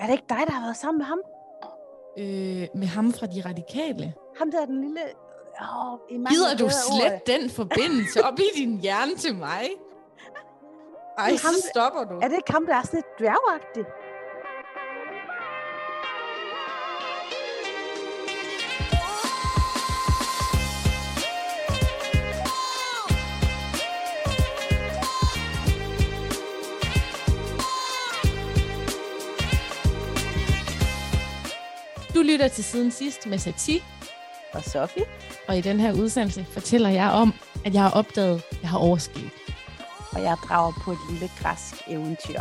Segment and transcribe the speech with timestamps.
[0.00, 1.20] Er det ikke dig, der har været sammen med ham?
[2.18, 4.14] Øh, med ham fra de radikale.
[4.38, 5.00] Ham der, den lille...
[5.60, 5.98] Oh,
[6.30, 7.20] Gider du slet ord.
[7.26, 9.62] den forbindelse op i din hjerne til mig?
[11.18, 12.14] Ej, ham, så stopper du.
[12.14, 13.84] Er det ikke ham, der er sådan lidt dværgagtig?
[32.32, 33.82] Lytter til siden sidst med Sati,
[34.52, 35.04] Og Sofie?
[35.48, 38.78] og i den her udsendelse fortæller jeg om, at jeg har opdaget, at jeg har
[38.78, 39.30] oversket.
[40.12, 42.40] Og jeg drager på et lille græsk eventyr.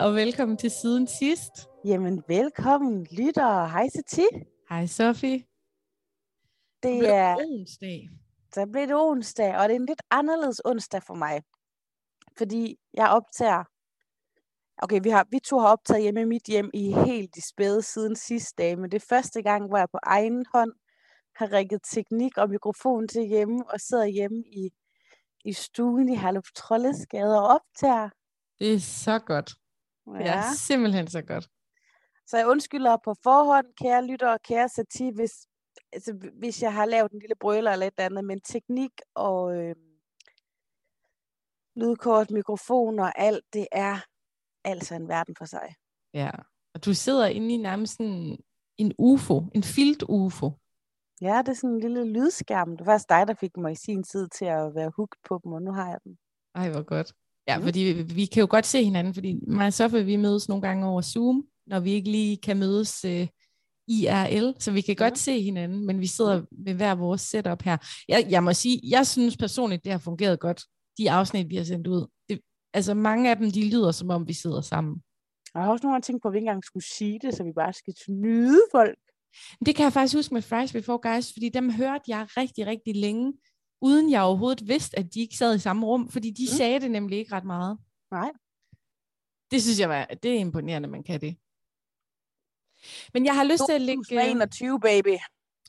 [0.00, 1.52] Og velkommen til siden sidst.
[1.84, 3.66] Jamen, velkommen, lytter.
[3.66, 4.26] Hej, Sati.
[4.68, 5.44] Hej Sofie.
[6.82, 8.08] Det er, onsdag.
[8.54, 11.42] så blev det onsdag, og det er en lidt anderledes onsdag for mig.
[12.38, 13.64] Fordi jeg optager...
[14.82, 17.82] Okay, vi, har, vi to har optaget hjemme i mit hjem i helt de spæde
[17.82, 20.72] siden sidste dag, men det er første gang, hvor jeg på egen hånd
[21.36, 24.70] har rigget teknik og mikrofon til hjemme, og sidder hjemme i,
[25.44, 28.08] i stuen i Herluf Trollesgade og optager.
[28.58, 29.50] Det er så godt.
[30.06, 30.36] Ja.
[30.36, 31.48] er simpelthen så godt.
[32.26, 35.32] Så jeg undskylder på forhånd, kære lytter og kære sati, hvis,
[35.92, 39.76] altså, hvis jeg har lavet en lille brøler eller et andet, men teknik og øh,
[41.76, 43.98] lydkort, mikrofon og alt, det er
[44.64, 45.74] altså en verden for sig.
[46.14, 46.30] Ja.
[46.74, 48.38] Og du sidder inde i nærmest sådan
[48.78, 50.50] en UFO, en filt-UFO.
[51.20, 52.76] Ja, det er sådan en lille lydskærm.
[52.76, 55.40] Det var faktisk dig, der fik mig i sin tid til at være hooked på
[55.44, 56.18] dem, og nu har jeg den.
[56.54, 57.12] Ej, hvor godt.
[57.48, 57.64] Ja, Mm.
[57.64, 60.62] fordi vi, vi kan jo godt se hinanden, fordi mig og Sofie, vi mødes nogle
[60.62, 63.26] gange over Zoom, når vi ikke lige kan mødes øh,
[63.88, 65.16] IRL, så vi kan godt Mhm.
[65.16, 67.76] se hinanden, men vi sidder med hver vores setup her.
[68.08, 70.62] Jeg, jeg må sige, jeg synes personligt, det har fungeret godt,
[70.98, 72.06] de afsnit, vi har sendt ud.
[72.28, 72.40] Det,
[72.74, 75.02] altså mange af dem, de lyder som om, vi sidder sammen.
[75.54, 77.34] Og jeg har også nogle gange tænkt på, at vi ikke engang skulle sige det,
[77.34, 78.98] så vi bare skal snyde folk.
[79.66, 82.96] Det kan jeg faktisk huske med Fries Before Guys, fordi dem hørte jeg rigtig, rigtig
[82.96, 83.32] længe,
[83.80, 86.56] uden jeg overhovedet vidste, at de ikke sad i samme rum, fordi de Mm.
[86.56, 87.78] sagde det nemlig ikke ret meget.
[88.10, 88.30] Nej.
[89.50, 91.36] Det synes jeg var, det er imponerende, man kan det.
[93.14, 94.04] Men jeg har lyst til at lægge...
[94.04, 95.16] 2021, baby.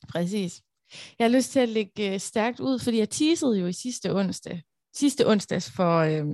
[0.09, 0.61] Præcis.
[1.19, 4.16] Jeg har lyst til at lægge øh, stærkt ud, fordi jeg teasede jo i sidste
[4.16, 4.61] onsdag,
[4.95, 6.25] sidste onsdags for, øh,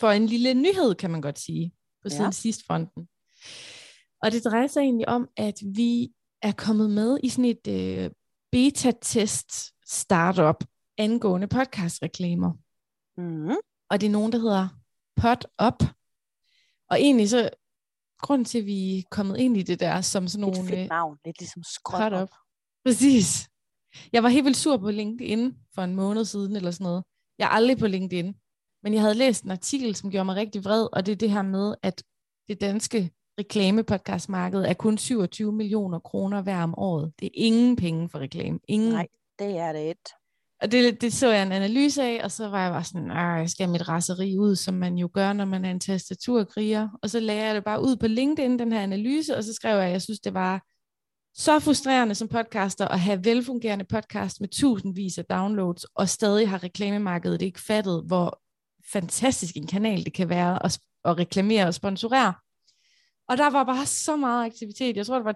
[0.00, 1.72] for en lille nyhed, kan man godt sige,
[2.02, 2.30] på siden ja.
[2.30, 3.08] sidst fronten.
[4.22, 6.12] Og det drejer sig egentlig om, at vi
[6.42, 8.10] er kommet med i sådan et øh,
[8.52, 9.52] beta-test
[9.86, 10.64] startup
[11.00, 12.52] angående podcastreklamer.
[13.16, 13.56] Mm-hmm.
[13.90, 14.68] Og det er nogen, der hedder
[15.16, 15.82] Pod Up.
[16.90, 17.50] Og egentlig så,
[18.22, 20.68] grunden til, at vi er kommet ind i det der, som sådan Et nogle...
[20.68, 21.18] fedt øh, navn.
[21.24, 22.22] Lidt ligesom op.
[22.22, 22.30] up.
[22.84, 23.48] Præcis.
[24.12, 27.04] Jeg var helt vildt sur på LinkedIn for en måned siden eller sådan noget.
[27.38, 28.34] Jeg er aldrig på LinkedIn.
[28.82, 31.30] Men jeg havde læst en artikel, som gjorde mig rigtig vred, og det er det
[31.30, 32.02] her med, at
[32.48, 37.12] det danske reklamepodcastmarked er kun 27 millioner kroner hver om året.
[37.20, 38.60] Det er ingen penge for reklame.
[38.68, 38.92] Ingen.
[38.92, 39.08] Nej,
[39.38, 40.08] det er det et.
[40.62, 43.20] Og det, det så jeg en analyse af, og så var jeg bare sådan, "Ej,
[43.22, 46.88] jeg skal have mit raseri ud, som man jo gør, når man er en tastaturkriger.
[47.02, 49.76] Og så lagde jeg det bare ud på LinkedIn, den her analyse, og så skrev
[49.76, 50.62] jeg, at jeg synes, det var
[51.34, 56.62] så frustrerende som podcaster at have velfungerende podcast med tusindvis af downloads, og stadig har
[56.64, 58.40] reklamemarkedet ikke fattet, hvor
[58.92, 62.34] fantastisk en kanal det kan være at, at reklamere og sponsorere.
[63.28, 64.96] Og der var bare så meget aktivitet.
[64.96, 65.32] Jeg tror, det var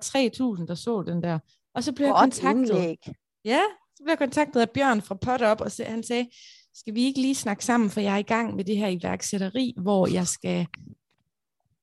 [0.60, 1.38] 3.000, der så den der.
[1.74, 2.68] Og så blev jeg Godt kontaktet.
[2.70, 2.96] indlæg.
[3.44, 3.60] Ja,
[4.04, 6.28] blev jeg kontaktet af Bjørn fra Pot Up, og så- han sagde,
[6.74, 9.74] skal vi ikke lige snakke sammen, for jeg er i gang med det her iværksætteri,
[9.82, 10.66] hvor jeg skal,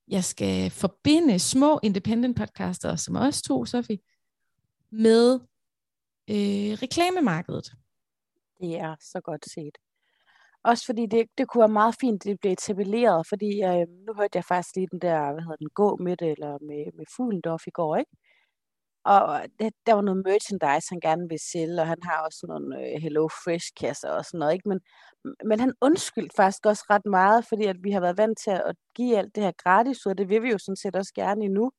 [0.08, 3.98] jeg skal forbinde små independent podcaster, som os to, Sofie,
[4.90, 5.40] med
[6.30, 7.72] øh, reklamemarkedet.
[8.60, 9.78] Det er så godt set.
[10.64, 14.36] Også fordi det, det kunne være meget fint, det blev etableret, fordi øh, nu hørte
[14.36, 17.66] jeg faktisk lige den der, hvad hedder den, gå med det, eller med, med Fuglendorf
[17.66, 18.10] i går, ikke?
[19.04, 22.52] Og det, der var noget merchandise, han gerne vil sælge, og han har også sådan
[22.52, 24.68] nogle øh, Hello Fresh-kasser og sådan noget, ikke?
[24.68, 24.80] Men,
[25.44, 28.76] men han undskyldte faktisk også ret meget, fordi at vi har været vant til at
[28.94, 31.70] give alt det her gratis, og det vil vi jo sådan set også gerne endnu.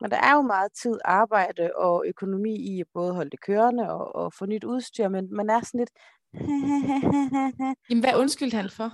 [0.00, 3.90] Men der er jo meget tid, arbejde og økonomi i at både holde det kørende
[3.90, 5.90] og, og få nyt udstyr, men man er sådan lidt...
[7.90, 8.90] Jamen, hvad undskyldte han for?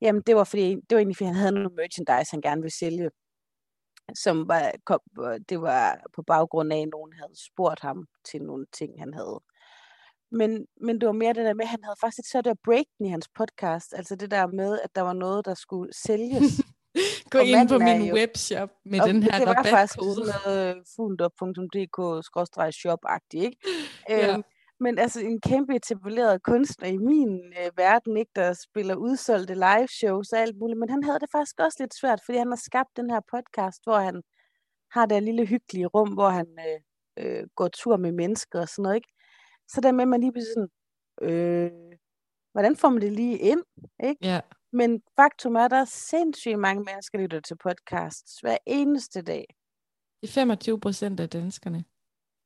[0.00, 2.78] Jamen, det var, fordi, det var egentlig, fordi han havde noget merchandise, han gerne ville
[2.78, 3.10] sælge.
[4.14, 5.00] Som var, kom,
[5.48, 9.40] det var på baggrund af, at nogen havde spurgt ham til nogle ting, han havde.
[10.30, 13.06] Men, men det var mere det der med, at han havde faktisk så der breaken
[13.06, 13.94] i hans podcast.
[13.96, 16.60] Altså det der med, at der var noget, der skulle sælges.
[17.30, 20.82] Gå Og ind på min jo- webshop med den her det var faktisk sådan noget
[20.96, 23.56] fundup.dk-shop-agtigt, ikke?
[24.08, 24.32] Ja.
[24.34, 24.42] Øhm,
[24.80, 29.88] men altså en kæmpe etableret kunstner i min øh, verden, ikke, der spiller udsolgte live
[29.88, 32.60] shows og alt muligt, men han havde det faktisk også lidt svært, fordi han har
[32.68, 34.22] skabt den her podcast, hvor han
[34.90, 36.80] har det lille hyggelige rum, hvor han øh,
[37.16, 39.12] øh, går tur med mennesker og sådan noget, ikke?
[39.68, 40.70] Så der med, at man lige bliver sådan,
[41.22, 41.70] øh,
[42.52, 43.62] hvordan får man det lige ind,
[44.04, 44.26] ikke?
[44.26, 44.40] Ja.
[44.72, 49.22] Men faktum er, at der er sindssygt mange mennesker, der lytter til podcasts hver eneste
[49.22, 49.44] dag.
[50.20, 51.84] Det er 25 procent af danskerne.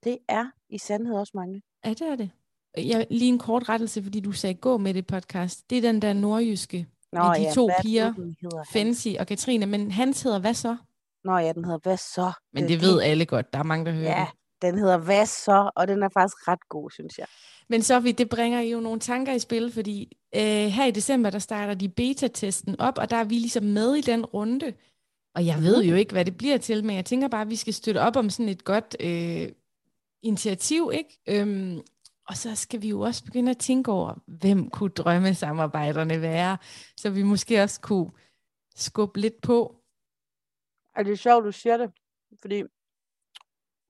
[0.04, 1.62] Det er i sandhed også mange.
[1.84, 2.30] Ja, det er det.
[2.76, 5.70] Jeg, lige en kort rettelse, fordi du sagde gå med det podcast.
[5.70, 8.36] Det er den der nordjyske, Nå med de ja, to hvad er det piger, den
[8.40, 8.62] hedder?
[8.72, 9.66] Fancy og Katrine.
[9.66, 10.76] Men hans hedder hvad så?
[11.24, 12.32] Nå ja, den hedder Hvad så?
[12.52, 13.52] Men Øh, det ved alle godt.
[13.52, 14.62] Der er mange, der hører Ja, det.
[14.62, 15.70] den hedder Hvad så?
[15.76, 17.26] Og den er faktisk ret god, synes jeg.
[17.68, 21.38] Men Sofie, det bringer jo nogle tanker i spil, fordi øh, her i december, der
[21.38, 24.72] starter de beta-testen op, og der er vi ligesom med i den runde.
[25.34, 27.56] Og jeg ved jo ikke, hvad det bliver til, men jeg tænker bare, at vi
[27.56, 29.48] skal støtte op om sådan et godt øh,
[30.22, 31.18] initiativ, ikke?
[31.28, 31.80] Øhm,
[32.28, 36.58] og så skal vi jo også begynde at tænke over, hvem kunne drømmesamarbejderne være,
[36.96, 38.10] så vi måske også kunne
[38.74, 39.82] skubbe lidt på.
[40.96, 41.90] Og det er sjovt, du siger det,
[42.40, 42.62] fordi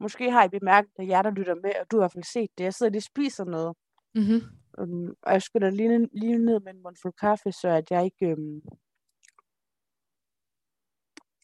[0.01, 2.25] måske har I bemærket, at jer, der lytter med, og du har i hvert fald
[2.25, 2.65] set det.
[2.65, 3.77] Jeg sidder lige og spiser noget,
[4.15, 4.41] Mm-hmm.
[4.79, 8.05] um, og jeg skulle da lige, lige ned med en mundfuld kaffe, så at jeg
[8.05, 8.33] ikke...
[8.33, 8.63] Um...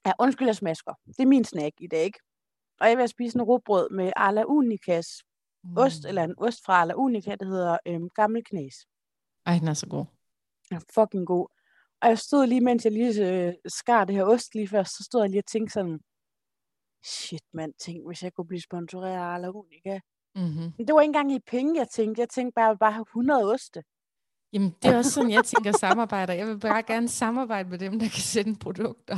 [0.07, 0.95] Ja, undskyld, jeg smasker.
[1.07, 2.19] Det er min snack i dag, ikke?
[2.81, 5.07] Og jeg vil spise en råbrød med Arla Unicas
[5.77, 8.75] ost, eller en ost fra Arla Unica, der hedder øhm, Gammel Knæs.
[9.47, 10.05] Ej, den er så god.
[10.69, 11.47] Den er fucking god.
[12.03, 15.05] Og jeg stod lige, mens jeg lige øh, skar det her ost lige først, så
[15.05, 16.01] stod jeg lige og tænkte sådan,
[17.05, 20.01] shit mand, tænk, hvis jeg kunne blive sponsoreret af Arla Unica.
[20.35, 20.73] Mm-hmm.
[20.79, 22.21] Men det var ikke engang i penge, jeg tænkte.
[22.21, 23.83] Jeg tænkte bare, at jeg bare have 100 oste.
[24.53, 26.35] Jamen, det er også sådan, jeg tænker samarbejder.
[26.35, 29.17] Jeg vil bare gerne samarbejde med dem, der kan sende produkter.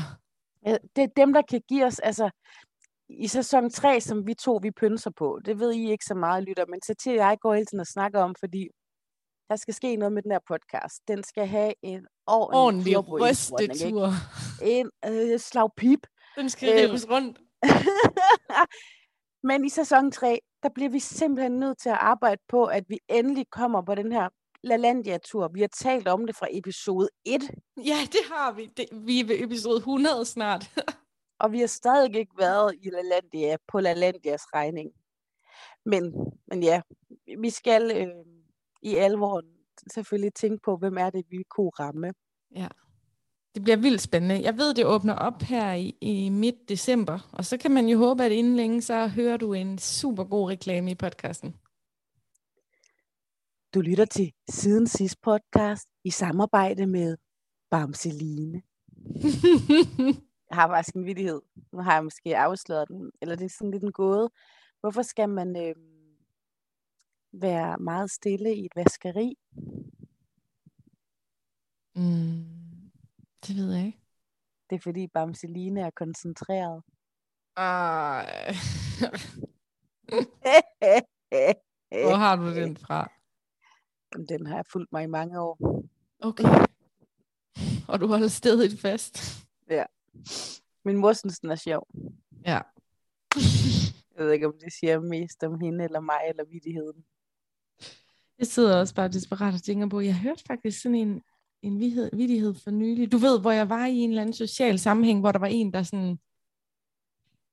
[0.66, 2.30] Ja, Det er dem, der kan give os, altså
[3.08, 6.44] i sæson 3, som vi to, vi pynser på, det ved I ikke så meget,
[6.44, 8.68] lytter, men så til jeg går hele tiden og snakker om, fordi
[9.50, 11.00] der skal ske noget med den her podcast.
[11.08, 14.08] Den skal have en ordentlig, Ordentlig rystetur.
[14.62, 16.06] En øh, slag pip.
[16.36, 16.78] Den skal Øhm.
[16.90, 17.38] rives rundt.
[19.48, 22.98] Men i sæson 3, der bliver vi simpelthen nødt til at arbejde på, at vi
[23.08, 24.28] endelig kommer på den her
[24.64, 25.48] LaLandia-tur.
[25.54, 27.42] Vi har talt om det fra episode 1,
[27.76, 28.66] Ja, det har vi.
[28.76, 30.70] Det, vi er ved episode 100 snart.
[31.38, 34.92] og vi har stadig ikke været i LaLandia på LaLandias regning.
[35.84, 36.14] Men,
[36.46, 36.82] men ja,
[37.38, 38.24] vi skal øh,
[38.82, 39.42] i alvor
[39.92, 42.12] selvfølgelig tænke på, hvem er det, vi kunne ramme.
[42.56, 42.68] ja.
[43.54, 44.42] Det bliver vildt spændende.
[44.42, 47.98] Jeg ved, det åbner op her i, i midt december, og så kan man jo
[47.98, 51.54] håbe, at inden længe, så hører du en super god reklame i podcasten.
[53.74, 57.16] Du lytter til Siden Sidst podcast i samarbejde med
[57.70, 58.62] Bamseline.
[60.50, 61.42] Jeg har faktisk en vidighed.
[61.72, 64.30] Nu har jeg måske afsløret den, eller det er sådan lidt en gåde.
[64.80, 65.74] Hvorfor skal man øh,
[67.32, 69.38] være meget stille i et vaskeri?
[71.94, 72.90] mm,
[73.46, 74.00] det ved jeg ikke.
[74.70, 76.82] Det er fordi Bamseline er koncentreret.
[77.56, 78.54] Ej.
[81.90, 83.10] Hvor har du den fra?
[84.28, 85.82] Den har fulgt mig i mange år.
[86.18, 86.44] Okay.
[87.88, 89.46] Og du holder stedet fast.
[90.84, 91.86] Min mor synes, den er sjov.
[92.46, 92.60] Ja.
[94.16, 97.04] Jeg ved ikke, om det siger mest om hende, eller mig, eller vidigheden.
[98.38, 101.22] Jeg sidder også bare desperat og tænker på, jeg hørte faktisk sådan en,
[101.62, 103.12] en vidighed, vidighed for nylig.
[103.12, 105.72] Du ved, hvor jeg var i en eller anden social sammenhæng, hvor der var en,
[105.72, 106.18] der sådan...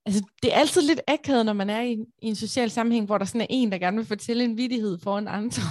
[0.05, 1.91] Altså, det er altid lidt akavet, når man er i,
[2.22, 5.00] i en social sammenhæng, hvor der sådan er en, der gerne vil fortælle en vidighed
[5.00, 5.62] foran andre.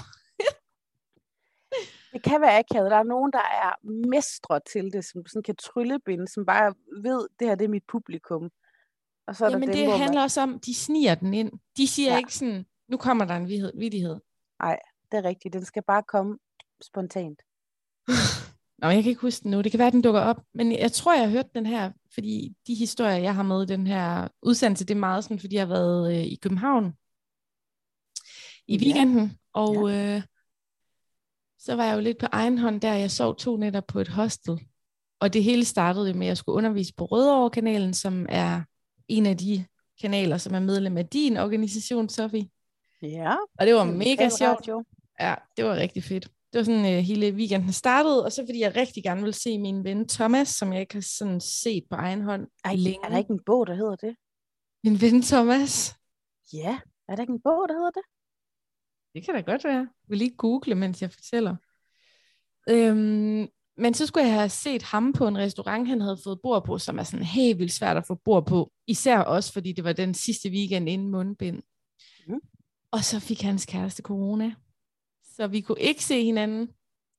[2.13, 2.91] Det kan være akavet.
[2.91, 7.29] Der er nogen, der er mestre til det, som sådan kan tryllebinde, som bare ved,
[7.39, 8.51] det her det er mit publikum.
[9.27, 11.35] Og så er Jamen, der dem, det hvor handler man, også om, de sniger den
[11.35, 11.53] ind.
[11.77, 12.13] De siger Ja.
[12.13, 12.19] ja.
[12.19, 13.73] ikke sådan, nu kommer der en vidighed.
[13.79, 14.17] vidighed.
[15.13, 15.55] det er rigtigt.
[15.55, 16.39] Den skal bare komme
[16.83, 17.43] spontant.
[18.79, 19.61] Nå, jeg kan ikke huske den nu.
[19.63, 20.43] Det kan være, den dukker op.
[20.55, 23.67] Men jeg tror, jeg har hørt den her, fordi de historier, jeg har med i
[23.67, 26.97] den her udsendelse, det er meget sådan, fordi jeg har været øh, i København
[28.67, 28.85] i Ja.
[28.85, 29.39] weekenden.
[29.53, 30.23] Og øh,
[31.65, 32.95] så var jeg jo lidt på egen hånd der.
[32.95, 34.61] Jeg sov to nætter på et hostel.
[35.21, 38.63] Og det hele startede med, at jeg skulle undervise på Rødovre-kanalen, som er
[39.09, 39.65] en af de
[40.01, 42.49] kanaler, som er medlem af din organisation, Sofie.
[43.03, 43.35] Ja.
[43.59, 44.69] Og det var mega sjovt.
[45.21, 46.25] Ja, det var rigtig fedt.
[46.25, 49.59] Det var sådan, øh, hele weekenden startede, og så fordi jeg rigtig gerne vil se
[49.59, 52.99] min ven Thomas, som jeg ikke har sådan set på egen hånd Ej, længe.
[53.05, 54.17] er der ikke en bog, der hedder det?
[54.85, 55.95] Min ven Thomas?
[56.53, 56.79] Ja,
[57.09, 58.03] er der ikke en bog, der hedder det?
[59.15, 59.79] Det kan da godt være.
[59.79, 61.57] Jeg vil lige google, mens jeg fortæller.
[62.71, 66.65] Øhm, men så skulle jeg have set ham på en restaurant, han havde fået bord
[66.65, 68.73] på, som er sådan helt vildt svært at få bord på.
[68.87, 71.63] Især også, fordi det var den sidste weekend inden mundbind.
[72.27, 72.41] Mhm.
[72.91, 74.55] Og så fik hans kæreste corona.
[75.37, 76.69] Så vi kunne ikke se hinanden.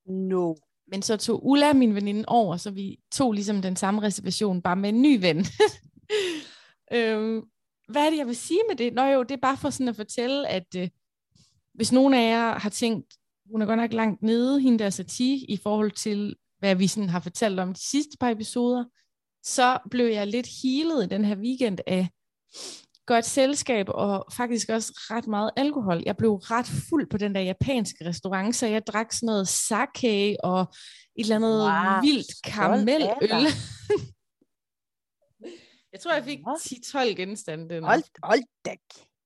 [0.05, 0.55] No.
[0.87, 4.75] Men så tog Ulla, min veninde, over, så vi tog ligesom den samme reservation, bare
[4.75, 5.37] med en ny ven.
[6.95, 7.43] øhm,
[7.87, 8.93] hvad er det, jeg vil sige med det?
[8.93, 10.89] Nå jo, det er bare for sådan at fortælle, at øh,
[11.73, 13.13] hvis nogen af jer har tænkt,
[13.51, 17.09] hun er godt nok langt nede, hende der Sati, i forhold til, hvad vi sådan
[17.09, 18.85] har fortalt om de sidste par episoder,
[19.43, 22.09] så blev jeg lidt healet i den her weekend af
[23.05, 26.03] godt selskab og faktisk også ret meget alkohol.
[26.05, 30.37] Jeg blev ret fuld på den der japanske restaurant, så jeg drak sådan noget sake
[30.43, 30.61] og
[31.15, 32.99] et eller andet Wow, vildt karameløl.
[35.93, 36.53] jeg tror, jeg fik Nå.
[36.53, 37.75] 10-12 genstande.
[37.75, 38.75] den Hold, hold da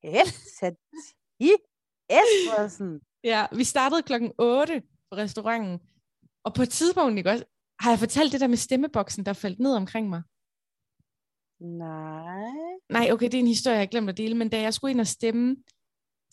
[0.03, 1.51] kæft, Sati
[2.09, 3.01] Espersen.
[3.23, 5.79] Ja, vi startede klokken 8 på restauranten,
[6.43, 7.45] og på et tidspunkt, ikke også,
[7.79, 10.21] har jeg fortalt det der med stemmeboksen, der faldt ned omkring mig.
[11.59, 12.51] Nej.
[12.89, 15.01] Nej, okay, det er en historie, jeg glemte at dele, men da jeg skulle ind
[15.01, 15.55] og stemme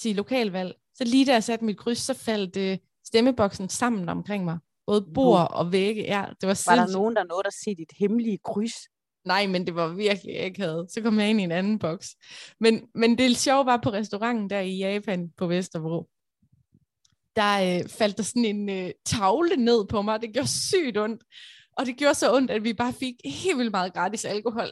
[0.00, 4.44] til lokalvalg, så lige da jeg satte mit kryds, så faldt øh, stemmeboksen sammen omkring
[4.44, 4.58] mig.
[4.86, 6.02] Både bord og vægge.
[6.02, 8.74] Ja, det var Var der nogen, der nåede at se dit hemmelige kryds?
[9.24, 10.92] Nej, men det var virkelig akavet.
[10.92, 12.08] Så kom jeg ind i en anden boks.
[12.60, 16.08] Men, men det sjove var på restauranten der i Japan på Vesterbro.
[17.36, 20.22] Der øh, faldt der sådan en øh, tavle ned på mig.
[20.22, 21.22] Det gjorde sygt ondt.
[21.76, 24.66] Og det gjorde så ondt, at vi bare fik helt vildt meget gratis alkohol.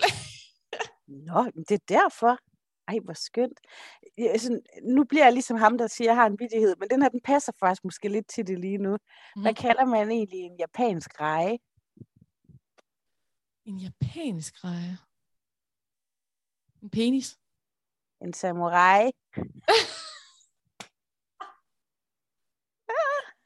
[1.28, 2.38] Nå, men det er derfor.
[2.88, 3.58] Ej, hvor skønt.
[4.36, 4.60] Sådan,
[4.96, 7.08] nu bliver jeg ligesom ham, der siger, at jeg har en vidighed, men den her,
[7.08, 8.96] den passer faktisk måske lidt til det lige nu.
[9.42, 9.54] Hvad Mhm.
[9.54, 11.58] kalder man egentlig en japansk reje?
[13.64, 14.98] En japansk reje.
[16.82, 17.38] En penis.
[18.20, 19.10] En samurai?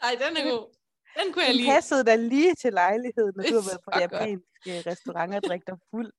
[0.03, 0.77] Ej, den er god.
[1.19, 1.71] Den kunne jeg Den lige.
[1.71, 5.79] passede da lige til lejligheden, når du har været på japanske restauranter og drikke dig
[5.91, 6.13] fuld.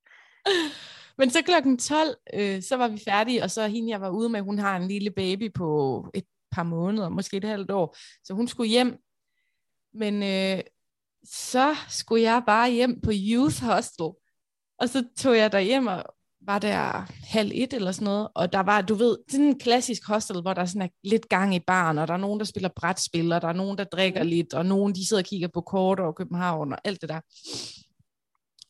[1.18, 4.28] Men så klokken 12, øh, så var vi færdige, og så hende, jeg var ude
[4.28, 8.34] med, hun har en lille baby på et par måneder, måske et halvt år, så
[8.34, 8.96] hun skulle hjem.
[9.94, 10.64] Men øh,
[11.24, 14.08] så skulle jeg bare hjem på Youth Hostel,
[14.78, 16.04] og så tog jeg der hjem og
[16.40, 20.06] var der halv et eller sådan noget, og der var, du ved, sådan en klassisk
[20.06, 22.68] hostel, hvor der sådan er lidt gang i baren, og der er nogen, der spiller
[22.76, 25.60] brætspil, og der er nogen, der drikker lidt, og nogen, de sidder og kigger på
[25.60, 27.20] kort over København, og alt det der.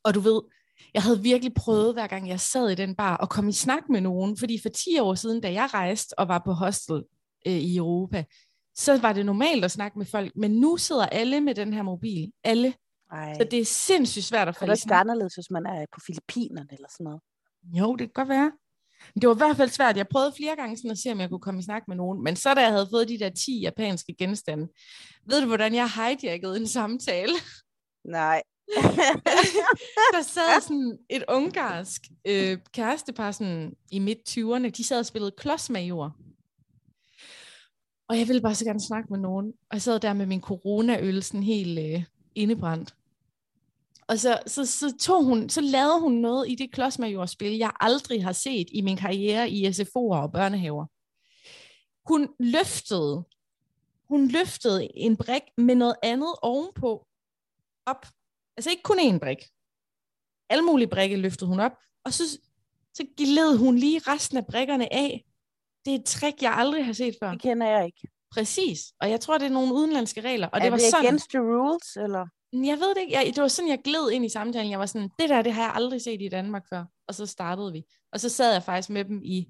[0.04, 0.40] Og du ved,
[0.94, 3.82] jeg havde virkelig prøvet, hver gang jeg sad i den bar, at komme i snak
[3.90, 7.02] med nogen, fordi for 10 år siden, da jeg rejste og var på hostel
[7.46, 8.24] øh, i Europa,
[8.78, 11.82] så var det normalt at snakke med folk, men nu sidder alle med den her
[11.82, 12.32] mobil.
[12.44, 12.74] Alle.
[13.12, 15.00] Ej, Så det er sindssygt svært at du ikke snak.
[15.00, 17.20] anderledes, hvis man er på Filippinerne eller sådan noget?
[17.62, 18.52] Jo, det kan godt være.
[19.14, 19.96] Men det var i hvert fald svært.
[19.96, 22.24] Jeg prøvede flere gange sådan at se, om jeg kunne komme i snak med nogen.
[22.24, 24.68] Men så da jeg havde fået de der 10 japanske genstande,
[25.26, 27.32] ved du, hvordan jeg hijackede en samtale?
[28.18, 28.42] Nej.
[30.14, 34.68] der sad sådan et ungarsk øh, kærestepar sådan i midt-20'erne.
[34.68, 36.16] De sad og spillede klodsmajor.
[38.08, 39.46] Og jeg ville bare så gerne snakke med nogen.
[39.46, 42.94] Og jeg sad der med min coronaøl sådan helt øh, indebrændt.
[44.08, 48.24] Og så, så, så, tog hun, så lavede hun noget i det klodsmajorspil, jeg aldrig
[48.24, 50.86] har set i min karriere i SFO'er og børnehaver.
[52.08, 53.24] Hun løftede,
[54.08, 57.06] hun løftede en brik med noget andet ovenpå
[57.86, 58.06] op.
[58.56, 59.38] Altså ikke kun én brik.
[60.50, 61.72] Alle mulige brikke løftede hun op,
[62.04, 62.40] og så,
[62.94, 65.27] så gled hun lige resten af brikkerne af.
[65.84, 67.30] Det er et trick, jeg aldrig har set før.
[67.30, 68.08] Det kender jeg ikke.
[68.32, 68.80] Præcis.
[69.00, 70.46] Og jeg tror, det er nogle udenlandske regler.
[70.46, 72.26] Og er det var det sådan, against the rules, eller?
[72.52, 73.12] jeg ved det ikke.
[73.12, 74.70] Jeg, det var sådan, jeg gled ind i samtalen.
[74.70, 76.84] Jeg var sådan, det der, det har jeg aldrig set i Danmark før.
[77.08, 77.82] Og så startede vi.
[78.12, 79.48] Og så sad jeg faktisk med dem i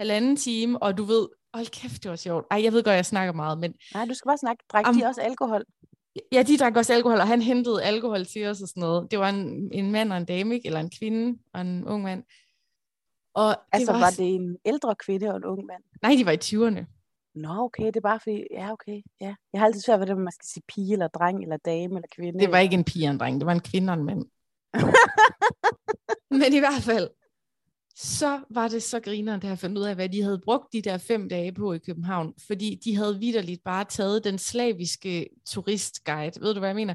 [0.00, 2.46] halvanden time, og du ved, hold kæft, det var sjovt.
[2.50, 4.64] Ej, jeg ved godt, jeg snakker meget, men Nej, du skal bare snakke.
[4.72, 5.64] Drak Am- de også alkohol?
[6.32, 9.10] ja, de drak også alkohol, og han hentede alkohol til os og sådan noget.
[9.10, 10.66] Det var en, en mand og en dame, ikke?
[10.66, 12.22] eller en kvinde og en ung mand.
[13.38, 15.82] Og det Altså, var, var det en ældre kvinde og en ung mand?
[16.02, 16.82] Nej, de var i 20'erne.
[17.34, 19.34] Nå, okay, det er bare fordi, ja, okay, ja.
[19.52, 21.94] Jeg har altid svært ved det, om man skal sige pige, eller dreng, eller dame,
[21.94, 22.38] eller kvinde.
[22.38, 24.24] Det var ikke en pige og en dreng, det var en kvinde og en mand.
[26.40, 27.08] Men i hvert fald,
[27.96, 30.82] så var det så grineren, da jeg fandt ud af, hvad de havde brugt de
[30.82, 32.34] der fem dage på i København.
[32.46, 36.40] Fordi de havde vidderligt bare taget den slaviske turistguide.
[36.40, 36.94] Ved du, hvad jeg mener?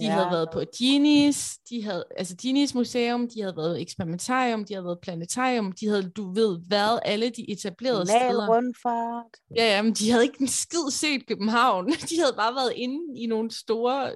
[0.00, 0.12] De ja.
[0.12, 4.84] havde været på Genies, de havde, altså Genies Museum, de havde været eksperimentarium, de havde
[4.84, 8.48] været planetarium, de havde, du ved, været alle de etablerede Kanal steder.
[8.56, 9.56] rundfart.
[9.56, 11.86] Ja, ja, men de havde ikke en skid set København.
[12.10, 14.14] De havde bare været inde i nogle store,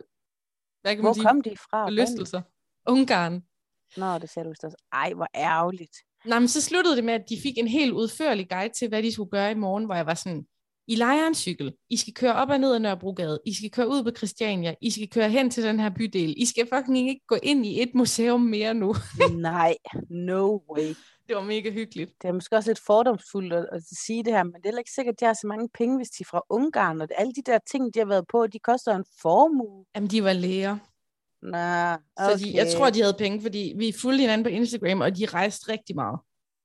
[0.82, 1.86] hvad kan man Hvor sige, kom de fra?
[1.86, 2.42] forlystelser.
[2.88, 3.42] Ungarn.
[3.96, 4.76] Nå, det sagde du også.
[4.92, 5.96] Ej, hvor ærgerligt.
[6.24, 9.02] Nej, men så sluttede det med, at de fik en helt udførlig guide til, hvad
[9.02, 10.46] de skulle gøre i morgen, hvor jeg var sådan,
[10.90, 13.88] I leger en cykel, I skal køre op og ned ad Nørrebrogade, I skal køre
[13.88, 17.20] ud på Christiania, I skal køre hen til den her bydel, I skal fucking ikke
[17.26, 18.94] gå ind i et museum mere nu.
[19.36, 19.76] Nej,
[20.10, 20.94] no way.
[21.28, 22.12] det var mega hyggeligt.
[22.22, 24.78] Det er måske også lidt fordomsfuldt at, at sige det her, men det er heller
[24.78, 27.32] ikke sikkert, at de har så mange penge, hvis de er fra Ungarn, og alle
[27.32, 29.84] de der ting, de har været på, de koster en formue.
[29.94, 30.76] Jamen, de var læger.
[31.42, 31.58] Nå,
[32.26, 35.26] Så de, jeg tror, de havde penge, fordi vi fulgte hinanden på Instagram, og de
[35.26, 36.18] rejste rigtig meget.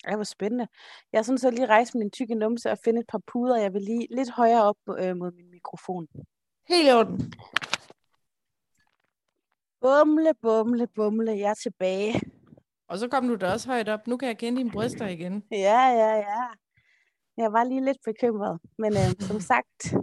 [0.05, 0.67] Ej, hvor spændende.
[1.13, 3.57] Jeg synes, at lige rejse min tykke numse og finde et par puder.
[3.61, 6.07] Jeg vil lige lidt højere op øh, mod min mikrofon.
[6.67, 7.33] Helt i orden.
[9.81, 11.31] Bumle, bumle, bumle.
[11.31, 12.21] Jeg er tilbage.
[12.87, 14.07] Og så kom du da også højt op.
[14.07, 15.43] Nu kan jeg kende dine bryster igen.
[15.51, 16.47] Ja, ja, ja.
[17.37, 18.59] Jeg var lige lidt bekymret.
[18.77, 19.93] Men øh, som sagt,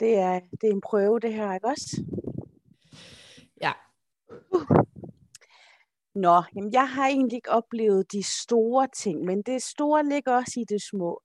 [0.00, 2.04] det er, det er en prøve, det her, ikke også?
[3.60, 3.72] Ja.
[6.14, 10.60] Nå, jamen jeg har egentlig ikke oplevet de store ting, men det store ligger også
[10.60, 11.22] i det små.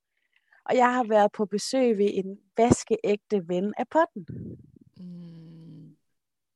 [0.65, 4.25] Og jeg har været på besøg ved en vaskeægte ven af potten.
[4.97, 5.97] Mm.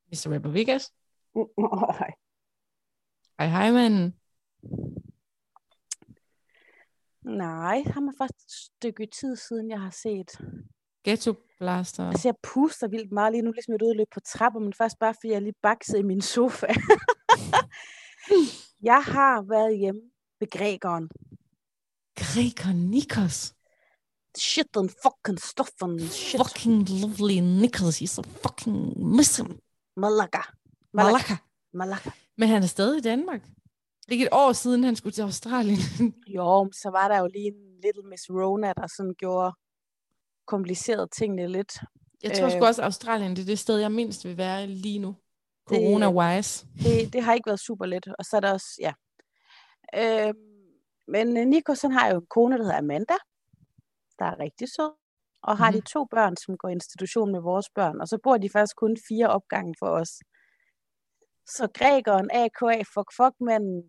[0.08, 0.34] Mr.
[0.34, 0.92] Rapper Vegas.
[1.34, 2.10] Nej.
[3.38, 4.14] Hej, hej, manden.
[7.24, 10.40] Nej, han er faktisk et stykke tid siden, jeg har set.
[11.04, 12.08] Ghetto Blaster.
[12.08, 14.60] Altså, jeg puster vildt meget lige nu, ligesom jeg er ude og løbe på trapper,
[14.60, 16.66] men faktisk bare, fordi jeg lige bakset i min sofa.
[18.82, 20.00] jeg har været hjemme
[20.40, 21.08] ved grækeren.
[22.16, 23.54] Græker Nikos.
[24.38, 26.00] Shit, den fucking stuffen.
[26.00, 26.40] Shit.
[26.40, 28.02] Fucking lovely Nikos.
[28.02, 29.58] He's so fucking miss him.
[29.96, 30.42] Malaga.
[30.92, 31.34] Malaka.
[31.72, 32.10] Malaga.
[32.38, 33.42] Men han er stadig i Danmark.
[33.42, 35.78] Det er ikke et år siden, han skulle til Australien.
[36.36, 39.52] Jo, så var der jo lige en Little Miss Rona, der sådan gjorde
[40.46, 41.72] komplicerede tingene lidt.
[42.22, 42.52] Jeg tror Øh.
[42.52, 45.16] sgu også, at Australien det er det sted, jeg mindst vil være lige nu.
[45.70, 46.66] Corona-wise.
[46.84, 48.06] Det, det har ikke været super let.
[48.18, 48.92] Og så er der også, ja.
[49.94, 50.34] Øh,
[51.08, 53.14] men Nikos, han har jo en kone, der hedder Amanda,
[54.18, 54.92] der er rigtig sød,
[55.42, 55.80] og har Mhm.
[55.80, 58.76] de to børn, som går i institution med vores børn, og så bor de faktisk
[58.76, 60.10] kun fire opgange for os.
[61.46, 63.82] Så grækeren, AKA, fuck fuck manden,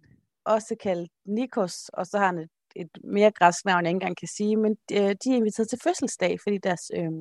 [0.46, 4.18] også kaldt Nikos, og så har han et, et mere græsk navn, jeg ikke engang
[4.18, 7.12] kan sige, men øh, de er inviteret til fødselsdag, fordi deres øh,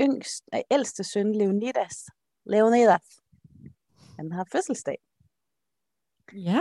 [0.00, 1.96] yngst, nej, ældste søn, Leonidas,
[2.46, 3.06] Leonidas,
[4.20, 4.98] han har fødselsdag.
[6.32, 6.60] Ja.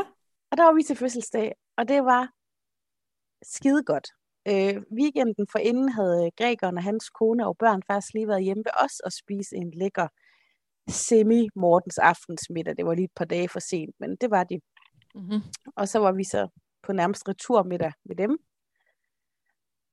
[0.51, 2.23] Og der var vi til fødselsdag, og det var
[3.43, 4.07] skide godt.
[4.47, 8.63] Øh, weekenden for inden havde grækeren og hans kone og børn faktisk lige været hjemme
[8.65, 10.07] ved os og spise en lækker
[10.89, 12.77] semi-Mortens aftensmiddag.
[12.77, 14.61] Det var lige et par dage for sent, men det var de.
[15.15, 15.41] Mm-hmm.
[15.75, 16.47] Og så var vi så
[16.83, 18.31] på nærmest returmiddag med dem.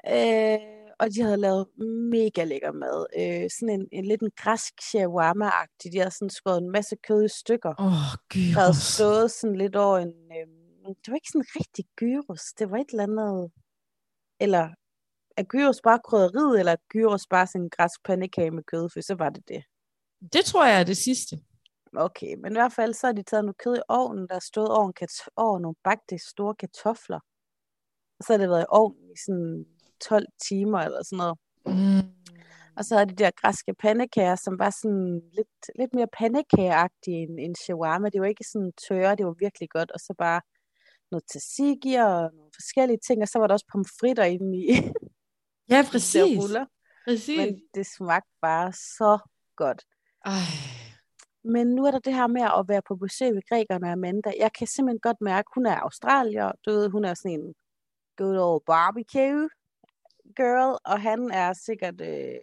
[0.09, 1.67] Øh, og de havde lavet
[2.11, 3.07] mega lækker mad.
[3.21, 5.93] Øh, sådan en, en lidt en græsk shawarma-agtig.
[5.93, 7.75] De havde sådan skåret en masse kød i stykker.
[7.79, 8.77] Åh, oh, Der havde gyros.
[8.77, 10.15] stået sådan lidt over en...
[10.39, 12.45] Øhm, det var ikke sådan rigtig gyros.
[12.59, 13.53] Det var et eller andet...
[14.41, 14.69] Eller
[15.37, 18.89] er gyros bare krydderiet, eller er gyros bare sådan en græsk pandekage med kød?
[18.93, 19.63] For så var det det.
[20.33, 21.41] Det tror jeg er det sidste.
[21.97, 24.69] Okay, men i hvert fald så har de taget noget kød i ovnen, der stod
[24.69, 27.21] over, en kat- over nogle bagte store kartofler.
[28.19, 29.67] Og så har det været i ovnen i sådan
[30.09, 31.39] 12 timer eller sådan noget.
[31.67, 32.17] Mm.
[32.77, 37.41] Og så havde de der græske pandekager, som var sådan lidt, lidt mere pandekageagtige end,
[37.41, 38.09] end shawarma.
[38.09, 39.91] Det var ikke sådan tørre, det var virkelig godt.
[39.91, 40.41] Og så bare
[41.11, 43.23] noget tzatziki og nogle forskellige ting.
[43.23, 44.67] Og så var der også pomfritter inde i
[45.73, 46.39] Ja, præcis.
[46.39, 46.67] ruller.
[47.07, 47.39] Præcis.
[47.39, 49.19] Men det smagte bare så
[49.57, 49.83] godt.
[50.25, 50.47] Ej.
[51.45, 54.33] Men nu er der det her med at være på besøg ved grækerne og Amanda.
[54.39, 56.53] Jeg kan simpelthen godt mærke, at hun er australier.
[56.67, 57.55] Du ved, hun er sådan en
[58.17, 59.49] good old barbecue
[60.37, 60.79] girl.
[60.85, 62.39] Og han er sikkert, øh,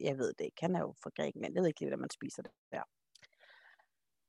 [0.00, 1.54] jeg ved det ikke, han er jo fra Grækenland.
[1.54, 2.82] Jeg ved ikke lige, hvordan man spiser det der.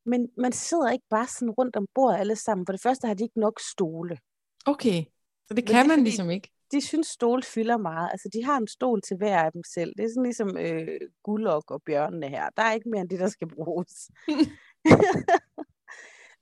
[0.06, 2.68] Men man sidder ikke bare sådan rundt om bordet alle sammen.
[2.68, 4.18] For det første har de ikke nok stole.
[4.66, 5.04] Okay.
[5.48, 6.50] Så det Men kan det er man ligesom ikke.
[6.72, 8.10] De synes, stole fylder meget.
[8.12, 9.94] Altså, de har en stol til hver af dem selv.
[9.98, 12.50] Det er sådan ligesom øh, Gullok og bjørnene her.
[12.58, 14.12] Der er ikke mere end det, der skal bruges.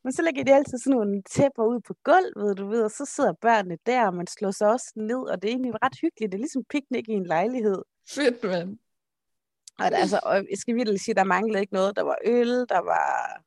[0.04, 3.06] Men så lægger de altid sådan nogle tæpper ud på gulvet, du ved, og så
[3.06, 6.32] sidder børnene der, og man slår sig også ned, og det er egentlig ret hyggeligt.
[6.32, 7.82] Det er ligesom piknik i en lejlighed.
[8.10, 8.78] Fedt, mand.
[9.80, 11.96] Og, der, altså, og jeg skal virkelig sige, der manglede ikke noget.
[11.96, 13.42] Der var øl, der var...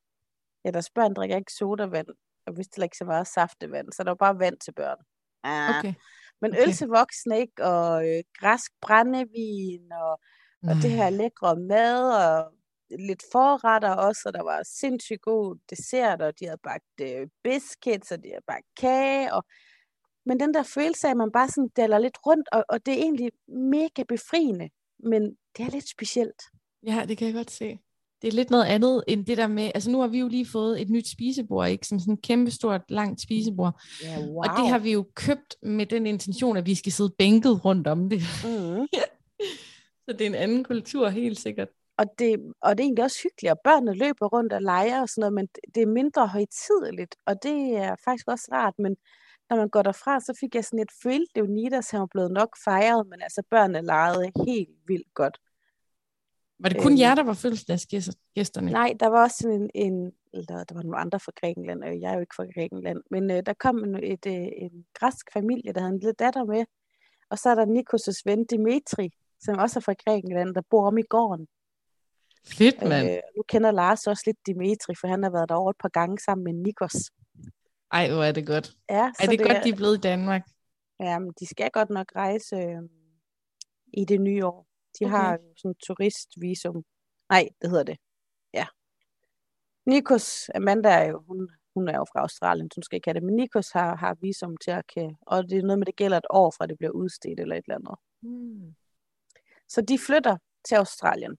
[0.64, 2.06] Ja, deres børn drikker ikke sodavand,
[2.46, 4.98] og vist heller ikke så meget saftevand, så der var bare vand til børn.
[5.42, 5.78] Ah.
[5.78, 5.94] Okay.
[6.40, 6.62] Men okay.
[6.62, 7.64] øl til voksne, ikke?
[7.64, 10.20] Og øh, græsk brændevin, og,
[10.62, 12.52] og det her lækre mad, og
[12.98, 18.10] lidt forretter også, og der var sindssygt god dessert, og de havde bagt øh, biscuits,
[18.10, 19.44] og de havde bagt kage, og
[20.26, 22.94] men den der følelse af, at man bare sådan daler lidt rundt, og, og det
[22.94, 25.22] er egentlig mega befriende, men
[25.56, 26.42] det er lidt specielt.
[26.86, 27.78] Ja, det kan jeg godt se.
[28.22, 30.46] Det er lidt noget andet end det der med, altså nu har vi jo lige
[30.46, 31.86] fået et nyt spisebord, ikke?
[31.86, 33.80] Som sådan et kæmpestort, langt spisebord.
[34.02, 34.36] Ja, wow.
[34.36, 37.86] Og det har vi jo købt med den intention, at vi skal sidde bænket rundt
[37.86, 38.20] om det.
[38.44, 38.86] Mm.
[40.04, 41.68] Så det er en anden kultur, helt sikkert.
[41.96, 45.08] Og det, og det er egentlig også hyggeligt, og børnene løber rundt og leger og
[45.08, 48.96] sådan noget, men det er mindre højtideligt, og det er faktisk også rart, men
[49.50, 52.06] når man går derfra, så fik jeg sådan et følt, det jo Nidas, han var
[52.06, 55.38] blevet nok fejret, men altså børnene legede helt vildt godt.
[56.58, 56.98] Var det kun Øhm.
[56.98, 58.70] jer, der var fødselsdagsgæsterne?
[58.70, 62.00] Nej, der var også sådan en, en eller der var nogle andre fra Grækenland, og
[62.00, 65.32] jeg er jo ikke fra Grækenland, men øh, der kom en, et, øh, en græsk
[65.32, 66.64] familie, der havde en lille datter med,
[67.30, 70.98] og så er der Nikos' ven Dimitri, som også er fra Grækenland, der bor om
[70.98, 71.46] i gården.
[72.46, 73.10] Fedt, mand.
[73.10, 76.18] Øh, nu kender Lars også lidt Dimitri, for han har været derovre et par gange
[76.18, 77.10] sammen med Nikos.
[77.92, 78.72] Ej, hvor er det godt.
[78.90, 80.42] Ja, Er det, godt, de er blevet i Danmark?
[81.00, 82.82] Ja, men de skal godt nok rejse øh,
[83.92, 84.66] i det nye år.
[85.00, 85.16] De Okay.
[85.16, 86.84] har jo sådan turistvisum.
[87.30, 87.96] Nej, det hedder det.
[88.54, 88.66] Ja.
[89.86, 93.14] Nikos, Amanda er jo, hun, hun er jo fra Australien, så hun skal ikke have
[93.14, 95.96] det, men Nikos har, har visum til at kan, og det er noget med, det
[95.96, 97.94] gælder et år fra det bliver udstedt eller et eller andet.
[98.22, 98.74] Hmm.
[99.68, 100.36] Så de flytter
[100.68, 101.36] til Australien.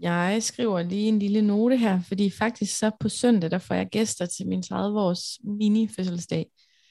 [0.00, 3.86] Jeg skriver lige en lille note her, fordi faktisk så på søndag, der får jeg
[3.86, 6.50] gæster til min 30-års mini-fødselsdag.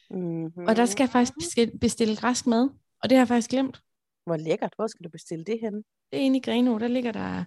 [0.09, 0.67] Mm-hmm.
[0.67, 2.69] Og der skal jeg faktisk bestille, græsk mad,
[3.03, 3.81] og det har jeg faktisk glemt.
[4.25, 4.73] Hvor lækkert.
[4.75, 5.73] Hvor skal du bestille det hen?
[6.11, 7.43] Det er inde i Greno, der ligger der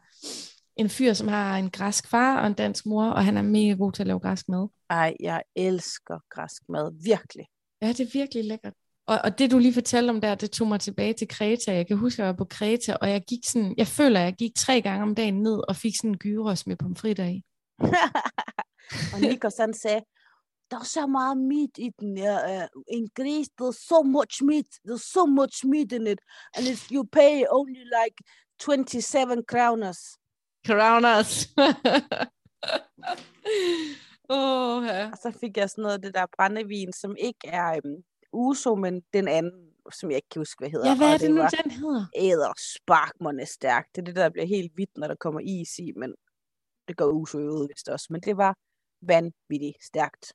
[0.77, 3.73] en fyr, som har en græsk far og en dansk mor, og han er mega
[3.73, 4.69] god til at lave græsk mad.
[4.90, 7.05] Ej, jeg elsker græsk mad.
[7.05, 7.47] Virkelig.
[7.83, 8.75] Ja, det er virkelig lækkert.
[9.07, 11.75] Og, og det du lige fortalte om der, det tog mig tilbage til Kreta.
[11.75, 14.25] Jeg kan huske, at jeg var på Kreta, og jeg gik sådan, jeg føler, at
[14.25, 17.43] jeg gik tre gange om dagen ned og fik sådan en gyros med pomfritter i.
[19.14, 20.01] og Nikos han sagde,
[20.71, 22.19] der er så meget meat i den.
[22.19, 24.67] Uh, en gris, there's so much meat.
[24.88, 26.21] There's so much meat in it.
[26.57, 28.17] And if you pay only like
[28.59, 30.01] 27 kroners.
[30.67, 31.49] Kronos.
[34.31, 35.11] Åh, oh, ja.
[35.12, 38.75] Og så fik jeg sådan noget af det der brændevin, som ikke er um, uso,
[38.75, 40.88] men den anden, som jeg ikke kan huske, hvad hedder.
[40.90, 42.07] Ja, hvad er det nu, var den hedder?
[42.16, 43.97] æder sparkmåne stærkt.
[43.97, 46.14] Det er det, der bliver helt hvidt, når der kommer is i, men
[46.88, 48.07] det går uso øvrigt vist også.
[48.11, 48.57] Men det var
[49.03, 50.33] vanvittigt stærkt.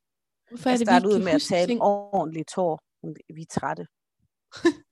[0.49, 2.79] Hvorfor er Jeg det, vi startede ud med at tage en ordentlig tår.
[3.35, 3.87] Vi er trætte.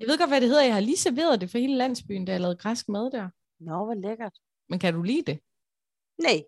[0.00, 0.64] Jeg ved godt, hvad det hedder.
[0.64, 3.28] Jeg har lige serveret det for hele landsbyen, da jeg lavede græsk mad der.
[3.60, 4.38] Nå, hvor lækkert.
[4.68, 5.38] Men kan du lide det?
[6.22, 6.42] Nej,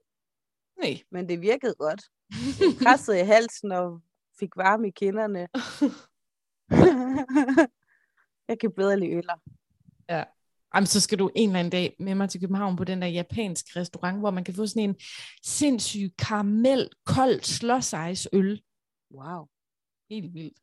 [0.83, 1.03] Nej.
[1.11, 2.03] men det virkede godt.
[2.59, 4.01] Det krassede i halsen og
[4.39, 5.49] fik varme i kinderne.
[8.49, 9.37] jeg kan bedre lide øller.
[10.75, 13.09] Jamen, så skal du en eller anden dag med mig til København på den der
[13.09, 14.97] japanske restaurant, hvor man kan få sådan en
[15.43, 18.63] sindssyg karamel, kold slåsejsøl.
[19.11, 19.47] Wow.
[20.11, 20.59] Helt vildt.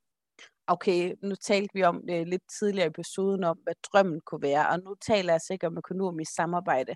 [0.67, 4.69] Okay, nu talte vi om det lidt tidligere i episoden om, hvad drømmen kunne være,
[4.69, 6.95] og nu taler jeg sikkert om økonomisk samarbejde.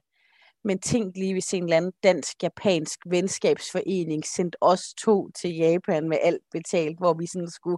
[0.63, 6.17] Men tænk lige, hvis en eller anden dansk-japansk venskabsforening sendte os to til Japan med
[6.21, 7.77] alt betalt, hvor vi sådan skulle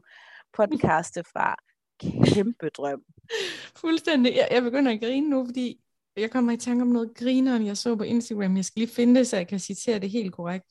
[0.54, 1.56] podcaste fra.
[2.34, 3.04] Kæmpe drøm.
[3.82, 4.36] Fuldstændig.
[4.36, 5.80] Jeg, jeg begynder at grine nu, fordi
[6.15, 8.56] jeg kommer i tanke om noget grineren, jeg så på Instagram.
[8.56, 10.65] Jeg skal lige finde det, så jeg kan citere det helt korrekt.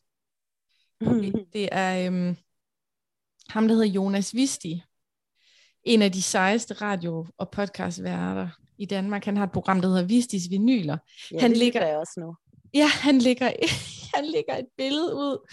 [1.53, 2.37] Det er øhm,
[3.49, 4.83] ham, der hedder Jonas Visti.
[5.83, 9.25] En af de sejeste radio- og podcastværter i Danmark.
[9.25, 10.99] Han har et program, der hedder Vistis Vinyler.
[11.33, 12.35] Ja, Han det ligger- ligger jeg også nu.
[12.75, 13.51] Ja, han lægger,
[14.17, 15.51] han lægger et billede ud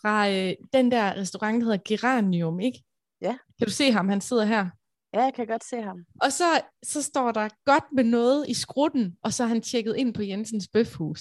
[0.00, 2.82] fra øh, den der restaurant, der hedder Geranium, ikke?
[3.20, 3.36] Ja.
[3.58, 4.08] Kan du se ham?
[4.08, 4.66] Han sidder her.
[5.14, 5.96] Ja, jeg kan godt se ham.
[6.22, 6.44] Og så,
[6.84, 10.22] så står der godt med noget i skrutten, og så har han tjekket ind på
[10.22, 11.20] Jensens Bøfhus.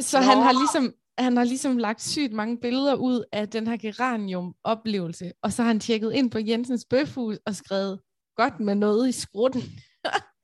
[0.00, 3.76] Så han har, ligesom, han har ligesom lagt sygt mange billeder ud af den her
[3.76, 8.00] geranium-oplevelse, og så har han tjekket ind på Jensens Bøfhus og skrevet
[8.36, 9.62] godt med noget i skrutten.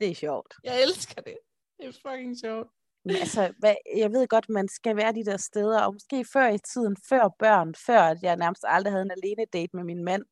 [0.00, 0.54] Det er sjovt.
[0.64, 1.38] Jeg elsker det.
[1.78, 2.68] Det er fucking sjovt.
[3.04, 6.48] Men altså, hvad, jeg ved godt, man skal være de der steder, og måske før
[6.48, 10.04] i tiden, før børn, før at jeg nærmest aldrig havde en alene date med min
[10.04, 10.24] mand,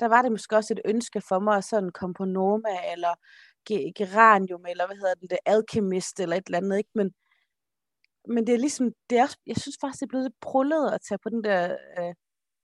[0.00, 3.14] der var det måske også et ønske for mig at sådan komme på Noma, eller
[3.70, 6.90] Ge- Geranium, eller hvad hedder det, det Alchemist, eller et eller andet, ikke?
[6.94, 7.14] Men,
[8.28, 10.92] men det er ligesom, det er også, jeg synes faktisk, det er blevet lidt prullet
[10.92, 12.14] at tage på den der øh,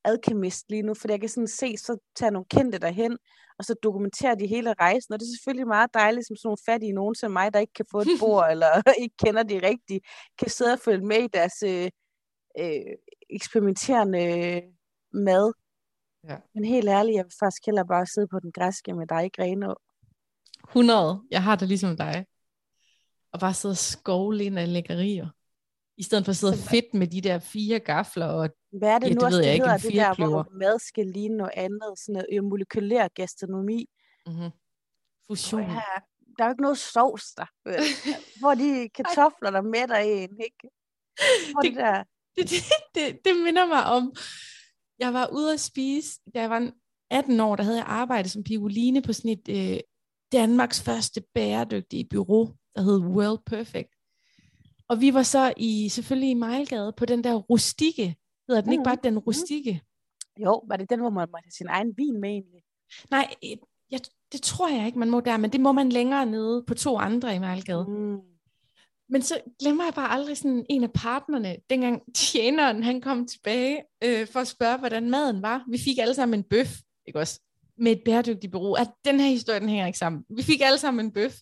[0.05, 3.19] Alchemist lige nu, fordi jeg kan sådan se, så tager nogle kendte derhen,
[3.59, 6.65] og så dokumenterer de hele rejsen, og det er selvfølgelig meget dejligt, som sådan nogle
[6.67, 10.01] fattige nogen som mig, der ikke kan få et bord, eller ikke kender de rigtige,
[10.39, 11.91] kan sidde og følge med i deres øh,
[12.61, 12.95] øh,
[13.31, 14.63] eksperimenterende øh,
[15.13, 15.53] mad.
[16.25, 16.37] Ja.
[16.55, 19.75] Men helt ærligt, jeg vil faktisk hellere bare sidde på den græske med dig, Greno.
[20.69, 21.23] 100.
[21.31, 22.27] Jeg har det ligesom dig.
[23.33, 25.29] og bare sidde og skovle ind af lækkerier.
[26.01, 29.09] I stedet for at sidde fedt med de der fire gafler og Hvad er det
[29.09, 30.31] Ja, nu det ved jeg det ikke, hedder, det der, firekløver.
[30.43, 33.87] hvor mad skal ligne noget andet, sådan noget øh, molekylær gastronomi.
[34.27, 34.51] mm-hmm,
[35.31, 35.61] fusion.
[35.61, 35.81] Ja,
[36.39, 37.47] der er jo ikke noget sovs der.
[37.65, 37.81] vel?
[38.41, 40.69] Hvor de kartofler, der mætter en, ikke?
[41.53, 42.05] Hvor det, Det- der...
[42.37, 42.63] det, det,
[42.95, 44.15] det, det minder mig om,
[44.99, 46.73] jeg var ude at spise, da jeg var
[47.11, 49.81] 18 år, der havde jeg arbejdet som pioline på sådan et øh,
[50.33, 53.89] Danmarks første bæredygtige bureau, der hed World Perfect.
[54.91, 58.17] Og vi var så i, selvfølgelig i Mejlgade på den der rustikke,
[58.49, 59.23] hedder den ikke Mhm, bare den mhm.
[59.23, 59.83] rustikke?
[60.41, 62.63] Jo, var det den, hvor man måtte have sin egen vin med egentlig?
[63.11, 63.57] Nej, øh,
[63.91, 64.01] jeg,
[64.33, 66.99] det tror jeg ikke, man må der, men det må man længere nede på to
[66.99, 67.87] andre i Mejlgade.
[67.89, 68.19] Mm.
[69.09, 73.83] Men så glemmer jeg bare aldrig sådan en af partnerne, dengang tjeneren han kom tilbage
[74.05, 75.65] øh, for at spørge, hvordan maden var.
[75.71, 77.41] Vi fik alle sammen en bøf, ikke også?
[77.79, 78.75] Med et bæredygtigt bureau.
[78.75, 80.25] At den her historie, den hænger ikke sammen.
[80.37, 81.35] Vi fik alle sammen en bøf.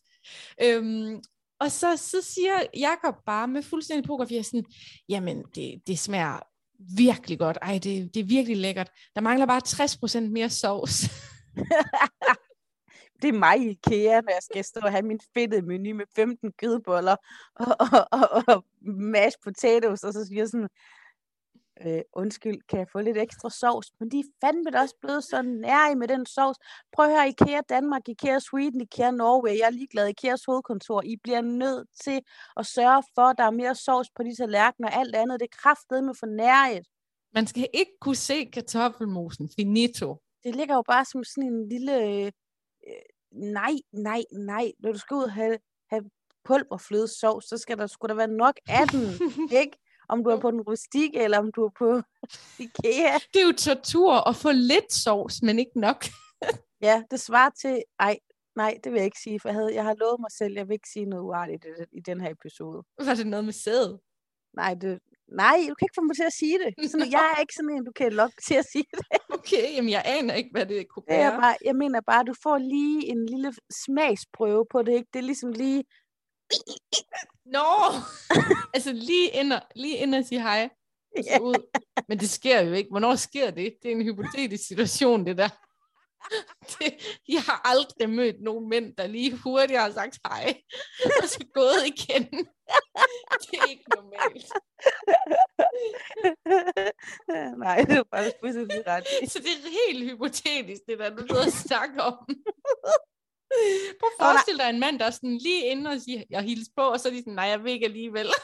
[0.65, 1.21] Øhm,
[1.61, 4.65] og så, så siger Jakob bare med fuldstændig pokerfjer sådan,
[5.09, 6.41] jamen det, det smager
[6.97, 7.59] virkelig godt.
[7.63, 8.91] Ej, det, det er virkelig lækkert.
[9.15, 9.63] Der mangler bare
[10.27, 11.01] 60% mere sovs.
[13.23, 16.05] Det er mig i IKEA, når jeg skal stå og have min fedtede menu med
[16.17, 17.17] 15 kødboller
[17.55, 18.65] og, og, og, og
[19.13, 20.69] mashed potatoes, og så siger jeg sådan,
[21.87, 23.93] øh, undskyld, kan jeg få lidt ekstra sovs?
[24.01, 26.59] Men de er fandme også blevet så nær med den sovs.
[26.93, 31.17] Prøv at høre, IKEA Danmark, IKEA Sweden, IKEA Norway, jeg er ligeglad, IKEAs hovedkontor, I
[31.23, 32.21] bliver nødt til
[32.57, 35.57] at sørge for, at der er mere sovs på de tallerkener, alt andet, det er
[35.63, 36.83] kraftedeme for nærhed.
[37.35, 39.49] Man skal ikke kunne se kartoffelmosen.
[39.57, 40.17] Finito.
[40.45, 42.33] det ligger jo bare som sådan en lille, øh,
[43.33, 45.59] nej, nej, nej, når du skal ud og have,
[45.91, 46.05] have
[46.45, 49.07] pulverflødesovs, så skal der sgu da være nok af den,
[49.63, 49.77] ikke?
[50.09, 51.91] Om du er på den rustikke, eller om du er på
[52.65, 53.15] IKEA.
[53.35, 56.05] Det er jo tortur at få lidt sovs, men ikke nok.
[56.81, 58.19] Ja, det svarer til, ej,
[58.57, 60.69] nej, det vil jeg ikke sige, for jeg, havde, jeg har lovet mig selv, jeg
[60.69, 62.83] vil ikke sige noget uartigt i, den- i den her episode.
[63.07, 63.99] Var det noget med sæd?
[64.57, 64.99] Nej, det,
[65.43, 66.91] nej, du kan ikke få mig til at sige det.
[66.91, 69.07] Sådan, jeg er ikke sådan en, du kan lokke til at sige det.
[69.37, 71.41] Okay, jamen jeg aner ikke, hvad det kunne det er være.
[71.41, 73.53] bare, jeg mener bare, du får lige en lille
[73.85, 75.09] smagsprøve på det, ikke?
[75.13, 75.85] Det er ligesom lige,
[77.53, 77.67] Nå!
[78.75, 80.69] altså lige ind, og, lige ind og sige hej.
[81.17, 81.39] og så Ja.
[81.41, 81.55] ud.
[82.09, 82.91] Men det sker jo ikke.
[82.91, 83.75] Hvornår sker det?
[83.83, 85.49] Det er en hypotetisk situation, det der.
[86.79, 90.61] Det, jeg har aldrig mødt nogen mænd, der lige hurtigt har sagt hej,
[91.23, 92.25] og så gået igen.
[93.43, 94.47] Det er ikke normalt.
[97.65, 99.05] Nej, det er faktisk fuldstændig ret.
[99.33, 102.29] Så det er helt hypotetisk, det der, du sidder og snakker om.
[104.01, 106.73] Prøv at forestille dig en mand, der er sådan lige inde og siger, jeg hilser
[106.77, 108.27] på, og så er de sådan, nej, jeg vil ikke alligevel.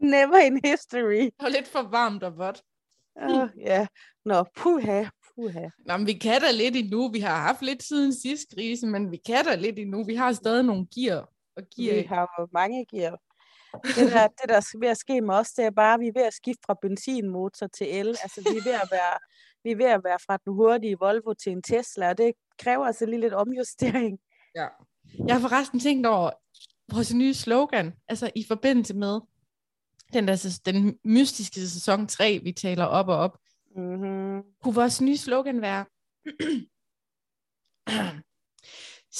[0.00, 1.24] Never in history.
[1.24, 2.62] Det var lidt for varmt og vådt.
[3.56, 3.86] Ja,
[4.24, 5.68] nå, puha, puha.
[5.86, 7.08] Nå, men vi kan da lidt endnu.
[7.08, 10.04] Vi har haft lidt siden sidste krise, men vi kan da lidt endnu.
[10.04, 11.94] Vi har stadig nogle gear og gear.
[11.94, 13.18] Vi har jo mange gear.
[13.84, 16.08] Det der, det der er ved at ske med os, det er bare, at vi
[16.08, 18.08] er ved at skifte fra benzinmotor til el.
[18.08, 19.18] Altså, vi er ved at være,
[19.64, 22.86] vi er ved at være fra den hurtige Volvo til en Tesla, og det kræver
[22.86, 24.18] altså lige lidt omjustering.
[24.54, 24.66] Ja.
[25.26, 26.30] Jeg har forresten tænkt over
[26.92, 29.20] vores nye slogan, altså i forbindelse med
[30.12, 33.38] den, der, den mystiske sæson 3, vi taler op og op.
[33.76, 34.42] Mm-hmm.
[34.62, 35.84] Kunne vores nye slogan være,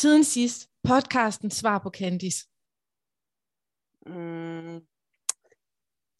[0.00, 2.46] siden sidst, podcasten Svar på Candice.
[4.06, 4.74] Mm.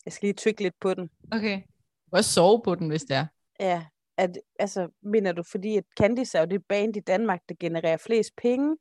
[0.05, 1.11] Jeg skal lige tykke lidt på den.
[1.33, 1.57] Okay.
[1.57, 3.27] Du kan også sove på den, hvis det er.
[3.61, 3.87] Ja,
[4.21, 7.97] at, altså, mener du, fordi at Candice er jo det band i Danmark, der genererer
[7.97, 8.77] flest penge?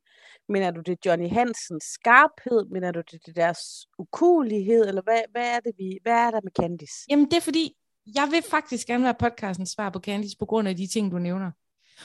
[0.48, 2.64] Mener du, det er Johnny Hansens skarphed?
[2.70, 3.58] Mener du, det er deres
[3.98, 4.88] ukulighed?
[4.88, 6.94] Eller hvad, hvad, er det, vi, hvad er der med Candice?
[7.10, 7.76] Jamen, det er fordi,
[8.14, 11.18] jeg vil faktisk gerne være podcasten Svar på Candice på grund af de ting, du
[11.18, 11.50] nævner.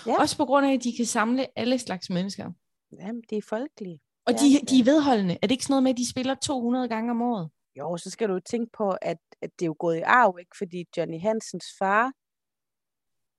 [0.08, 0.22] Ja.
[0.22, 2.52] Også på grund af, at de kan samle alle slags mennesker.
[2.92, 4.00] Jamen, det er folkelige.
[4.26, 4.60] Og Ja, de, ja.
[4.70, 5.38] de er vedholdende.
[5.42, 7.50] Er det ikke sådan noget med, at de spiller 200 gange om året?
[7.80, 10.56] Jo, så skal du tænke på, at, at det er jo gået i arv, ikke?
[10.58, 12.12] Fordi Johnny Hansens far,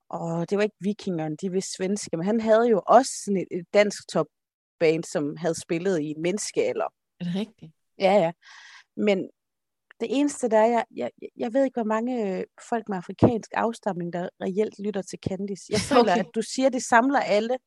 [0.09, 3.47] og det var ikke vikingerne, de var svenske, men han havde jo også sådan et,
[3.51, 6.87] et dansk topband, som havde spillet i en menneskealder.
[7.19, 7.71] Er det rigtigt?
[7.99, 8.31] Ja, ja.
[8.97, 9.17] Men
[9.99, 13.51] det eneste, der er, jeg, jeg, jeg ved ikke, hvor mange øh, folk med afrikansk
[13.53, 15.63] afstamning, der reelt lytter til Candice.
[15.69, 16.19] Jeg føler, Okay.
[16.19, 17.57] at du siger, det samler alle.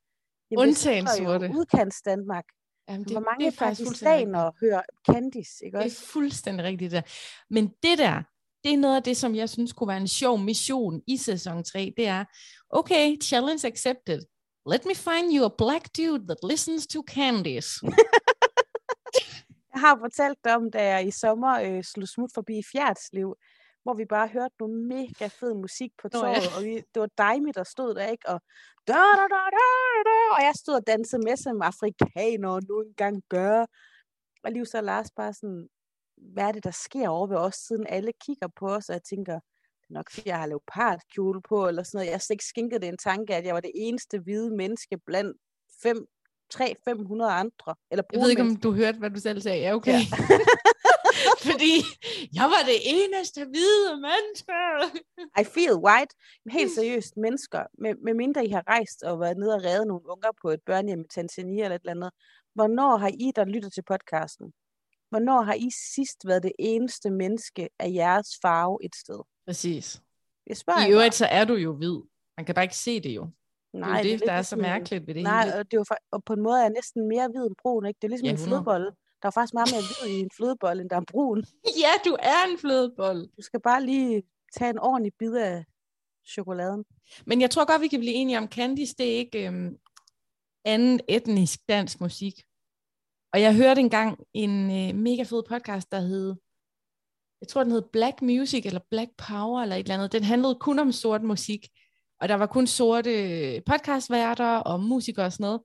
[0.50, 1.50] Jamen, Undtagen det sorte.
[1.54, 2.44] udkants Danmark.
[2.88, 3.88] Jamen, Hvor mange fuldstændig rigtigt.
[3.88, 6.04] pakistanere hører Candice, ikke Det også?
[6.04, 7.02] er fuldstændig rigtigt der.
[7.50, 8.22] Men det der,
[8.64, 11.64] det er noget af det, som jeg synes kunne være en sjov mission i sæson
[11.64, 11.94] 3.
[11.96, 12.24] Det er,
[12.70, 14.20] okay, challenge accepted.
[14.66, 17.70] Let me find you a black dude that listens to Candice.
[19.72, 23.36] Jeg har fortalt dig om, da jeg i sommer øh, slog smut forbi Fjerdsliv,
[23.82, 26.24] hvor vi bare hørte noget mega fed musik på Nå, ja.
[26.24, 28.28] torvet, og vi, det var dig, der stod der, ikke?
[28.28, 28.40] Og,
[28.88, 29.66] da, da, da, da,
[30.10, 33.66] da, og jeg stod og dansede med, som afrikanere nu engang gør.
[34.44, 35.68] Og lige så Lars bare sådan,
[36.32, 39.02] hvad er det, der sker over ved os, siden alle kigger på os, og jeg
[39.02, 42.06] tænker, det er nok fordi, jeg har leopardkjole på, eller sådan noget.
[42.06, 44.98] Jeg har slet ikke skænket det en tanke, at jeg var det eneste hvide menneske
[45.06, 45.36] blandt
[45.82, 46.06] fem,
[46.54, 47.74] 300-500 andre.
[47.90, 49.60] Eller Jeg ved ikke, om du hørte, hvad du selv sagde.
[49.60, 49.92] Ja, okay.
[49.92, 49.98] Ja.
[51.50, 51.74] Fordi
[52.38, 54.52] jeg var det eneste hvide menneske.
[55.40, 56.14] I feel white.
[56.50, 60.10] Helt seriøst, mennesker, med, med mindre I har rejst og været nede og reddet nogle
[60.10, 62.10] unger på et børnehjem i Tanzania eller et eller andet,
[62.54, 64.52] hvornår har I, der lytter til podcasten,
[65.10, 69.20] hvornår har I sidst været det eneste menneske af jeres farve et sted?
[69.46, 70.00] Præcis.
[70.46, 71.96] Jeg spørger I øvrigt, så er du jo hvid.
[72.36, 73.22] Man kan bare ikke se det jo.
[73.24, 73.30] bare.
[73.80, 75.56] Det er jo det, lidt der er så ligesom en- mærkeligt ved det Nej, hele.
[75.56, 77.56] og, det er jo, fa- og på en måde er jeg næsten mere hvid end
[77.62, 77.98] brun, ikke?
[77.98, 78.48] Det er ligesom Ja, en 100.
[78.58, 78.86] flødebolle.
[79.22, 81.44] Der er faktisk meget mere hvid i en flødebolle, end der er brun.
[81.84, 83.28] Ja, du er en flødebold.
[83.36, 84.22] Du skal bare lige
[84.56, 85.64] tage en ordentlig bid af
[86.28, 86.84] chokoladen.
[87.26, 89.76] Men jeg tror godt, vi kan blive enige om, Candice, det er ikke øhm,
[90.64, 92.34] anden etnisk dansk musik.
[93.32, 96.34] Og jeg hørte engang en øh, mega fed podcast, der hed,
[97.40, 100.12] jeg tror den hed Black Music, eller Black Power, eller et eller andet.
[100.12, 101.68] Den handlede kun om sort musik.
[102.20, 105.60] Og der var kun sorte podcastværter og musikere og sådan noget.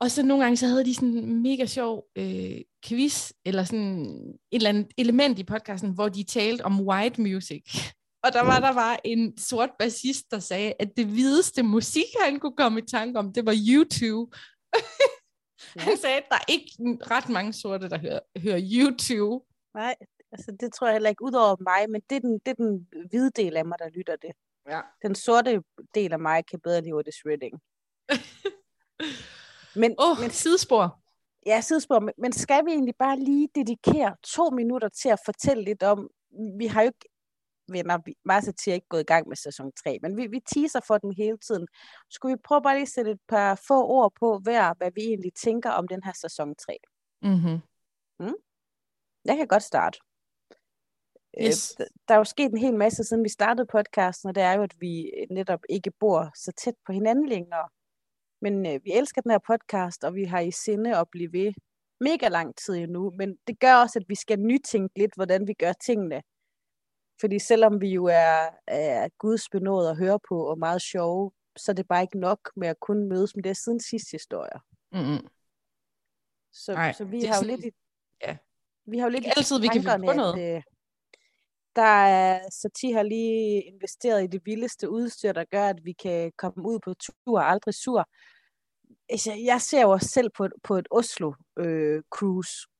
[0.00, 4.06] Og så nogle gange, så havde de sådan en mega sjov øh, quiz, eller sådan
[4.52, 7.62] et eller andet element i podcasten, hvor de talte om white music.
[8.24, 12.40] Og der var der var en sort bassist, der sagde, at det hvideste musik, han
[12.40, 14.36] kunne komme i tanke om, det var YouTube.
[15.76, 15.80] Ja.
[15.80, 16.70] Han sagde, at der er ikke
[17.10, 19.44] ret mange sorte, der hører, hører YouTube.
[19.74, 19.94] Nej,
[20.32, 22.54] altså det tror jeg heller ikke ud over mig, men det er den, det er
[22.54, 24.30] den hvide del af mig, der lytter det.
[24.68, 24.80] Ja.
[25.02, 25.62] Den sorte
[25.94, 27.60] del af mig kan bedre lide Otis Redding.
[29.74, 31.00] Men, oh, men sidespor.
[31.46, 35.64] Ja, sidespor, men, men skal vi egentlig bare lige dedikere to minutter til at fortælle
[35.64, 36.08] lidt om,
[36.58, 37.08] vi har jo ikke,
[37.72, 40.80] venner, vi, Marsa er ikke gået i gang med sæson 3, men vi, vi teaser
[40.86, 41.66] for den hele tiden.
[42.10, 45.00] Skulle vi prøve bare lige at sætte et par få ord på hver, hvad vi
[45.00, 46.76] egentlig tænker om den her sæson 3?
[47.22, 47.60] Mm-hmm.
[49.24, 49.98] Jeg kan godt starte.
[51.42, 51.76] Yes.
[51.80, 54.52] Øh, der er jo sket en hel masse, siden vi startede podcasten, og det er
[54.52, 57.68] jo, at vi netop ikke bor så tæt på hinanden længere.
[58.40, 61.52] Men øh, vi elsker den her podcast, og vi har i sinde at blive ved
[62.00, 63.10] mega lang tid endnu.
[63.10, 66.22] Men det gør også, at vi skal nytænke lidt, hvordan vi gør tingene.
[67.20, 71.74] Fordi selvom vi jo er, er gudsbenået at høre på og meget sjove, så er
[71.74, 74.58] det bare ikke nok med at kun mødes med det siden sidste historier.
[74.92, 75.28] Mm-hmm.
[76.52, 77.70] Så, Nej, så vi har jo sådan- lidt i,
[78.26, 78.36] ja.
[78.86, 80.38] vi har jo lidt Ikke altid, vi kan finde på noget.
[80.38, 80.62] At, øh,
[81.76, 86.32] der er, Sati har lige investeret i det vildeste udstyr, der gør, at vi kan
[86.36, 88.08] komme ud på tur og aldrig sur.
[89.08, 92.77] Altså, jeg ser jo os selv på et, på et Oslo-cruise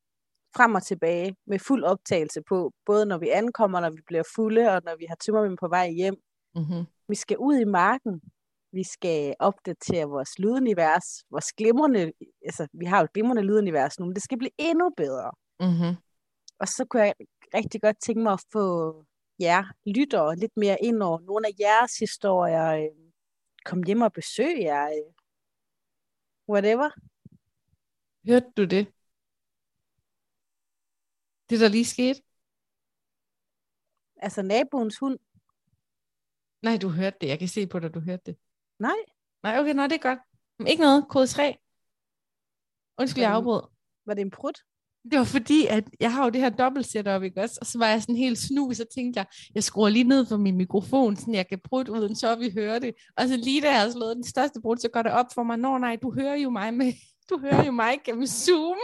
[0.57, 4.71] frem og tilbage med fuld optagelse på, både når vi ankommer, når vi bliver fulde,
[4.71, 6.17] og når vi har tømmermænd på vej hjem.
[6.55, 6.87] Mm-hmm.
[7.09, 8.23] Vi skal ud i marken.
[8.73, 12.13] Vi skal opdatere vores lydunivers, vores glimrende,
[12.45, 15.31] altså vi har jo et glimrende lydunivers nu, men det skal blive endnu bedre.
[15.61, 15.97] Mm-hmm.
[16.59, 17.15] Og så kunne jeg
[17.55, 18.95] rigtig godt tænke mig at få
[19.41, 22.67] jer lyttere lidt mere ind over nogle af jeres historier.
[22.67, 23.13] Øh,
[23.65, 24.87] kom hjem og besøg jer.
[24.87, 25.13] Øh,
[26.49, 26.91] whatever.
[28.29, 28.87] Hørte du det?
[31.51, 32.23] Det, der lige skete?
[34.17, 35.19] Altså naboens hund.
[36.63, 37.29] Nej, du hørte det.
[37.29, 38.37] Jeg kan se på dig, du hørte det.
[38.79, 38.97] Nej,
[39.43, 40.19] Nej, okay, nej, det er godt.
[40.59, 41.07] Men ikke noget.
[41.09, 41.57] Kode 3.
[42.99, 43.63] Undskyld, jeg afbrød.
[44.07, 44.59] var det en prut?
[45.11, 47.59] Det var fordi, at jeg har jo det her dobbelt setup, ikke også?
[47.61, 50.37] Og så var jeg sådan helt snu, så tænkte jeg, jeg skruer lige ned for
[50.37, 52.95] min mikrofon, så jeg kan prutte uden så vi hører det.
[53.17, 55.43] Og så lige da jeg har slået den største brud, så går det op for
[55.43, 56.93] mig, nå nej, du hører jo mig med,
[57.31, 58.79] du hører jo mig gennem Zoom.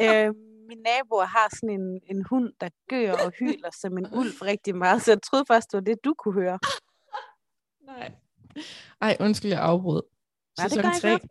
[0.00, 0.34] øh,
[0.72, 4.76] mine naboer har sådan en, en hund, der gør og hyler som en ulv rigtig
[4.76, 6.58] meget, så jeg troede faktisk, det var det, du kunne høre.
[7.90, 8.12] Nej.
[9.00, 10.02] Ej, undskyld, jeg afbrød.
[10.58, 11.08] Nej, det Sæson ikke 3.
[11.08, 11.22] noget.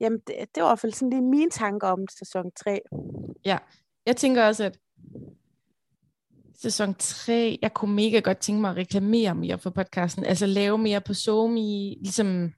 [0.00, 2.80] Jamen, det, det var i hvert fald sådan lige mine tanker om sæson 3.
[4.06, 4.78] Jeg tænker også, at
[6.54, 10.24] sæson 3, jeg kunne mega godt tænke mig at reklamere mere for podcasten.
[10.24, 11.60] Altså lave mere på SoMe,
[12.00, 12.52] ligesom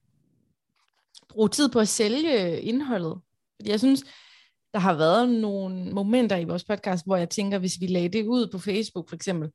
[1.28, 3.20] bruge tid på at sælge indholdet.
[3.56, 4.04] Fordi jeg synes,
[4.72, 8.26] der har været nogle momenter i vores podcast, hvor jeg tænker, hvis vi lagde det
[8.26, 9.50] ud på Facebook for eksempel.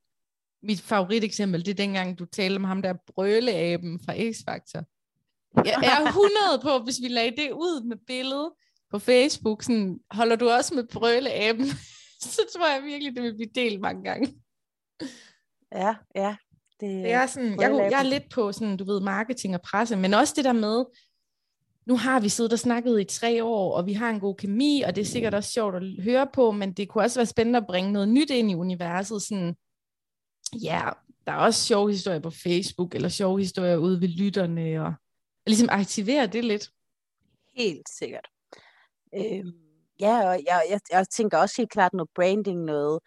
[0.64, 4.84] Mit favoriteksempel, det er dengang, du talte om ham der brøleaben fra X-Factor.
[5.66, 6.32] Jeg er 100
[6.62, 8.52] på, hvis vi lagde det ud med billedet
[8.92, 11.66] på Facebook, sådan, holder du også med brøleaben?
[12.22, 14.34] så tror jeg virkelig, det vil blive delt mange gange.
[15.76, 16.36] Ja, ja.
[16.80, 19.96] Det, Det er sådan, jeg, jeg er lidt på sådan, du ved, marketing og presse,
[19.96, 20.86] men også det der med,
[21.86, 24.84] nu har vi siddet og snakket i tre år, og vi har en god kemi,
[24.88, 27.58] og det er sikkert også sjovt at høre på, men det kunne også være spændende
[27.58, 29.56] at bringe noget nyt ind i universet, sådan,
[30.64, 30.90] ja,
[31.28, 34.94] der er også sjove historier på Facebook, eller sjove historier ude ved lytterne, og
[35.48, 36.70] ligesom aktivere det lidt.
[37.56, 38.28] Helt sikkert.
[39.16, 39.54] Øhm,
[40.00, 43.00] ja, og jeg, jeg, jeg tænker også helt klart noget branding, noget,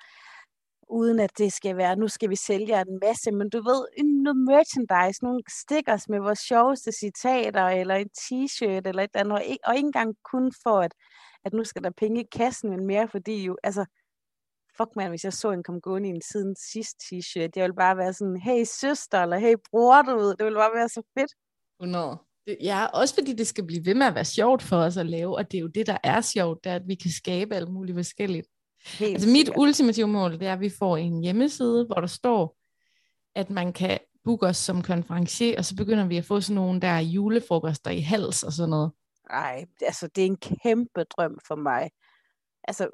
[0.89, 4.37] uden at det skal være, nu skal vi sælge en masse, men du ved, noget
[4.37, 9.45] merchandise, nogle stickers med vores sjoveste citater, eller en t-shirt, eller et eller andet, og
[9.45, 10.95] ikke, og ikke engang kun for, at,
[11.45, 13.85] at nu skal der penge i kassen, men mere fordi jo, altså,
[14.77, 17.75] fuck man, hvis jeg så en kom gående i en siden sidst t-shirt, det ville
[17.85, 21.03] bare være sådan, hey søster, eller hey bror, du ved, det ville bare være så
[21.19, 21.33] fedt.
[21.81, 22.19] 100.
[22.63, 25.37] Ja, også fordi det skal blive ved med at være sjovt for os at lave,
[25.37, 27.73] og det er jo det, der er sjovt, det er, at vi kan skabe alt
[27.73, 28.49] muligt forskelligt.
[28.87, 29.57] Helt altså mit sikkert.
[29.57, 32.57] ultimative mål, det er, at vi får en hjemmeside, hvor der står,
[33.35, 36.81] at man kan booke os som konferencier, og så begynder vi at få sådan nogle
[36.81, 38.93] der julefrokoster i hals og sådan noget.
[39.31, 41.91] Nej, altså det er en kæmpe drøm for mig.
[42.69, 42.89] Altså,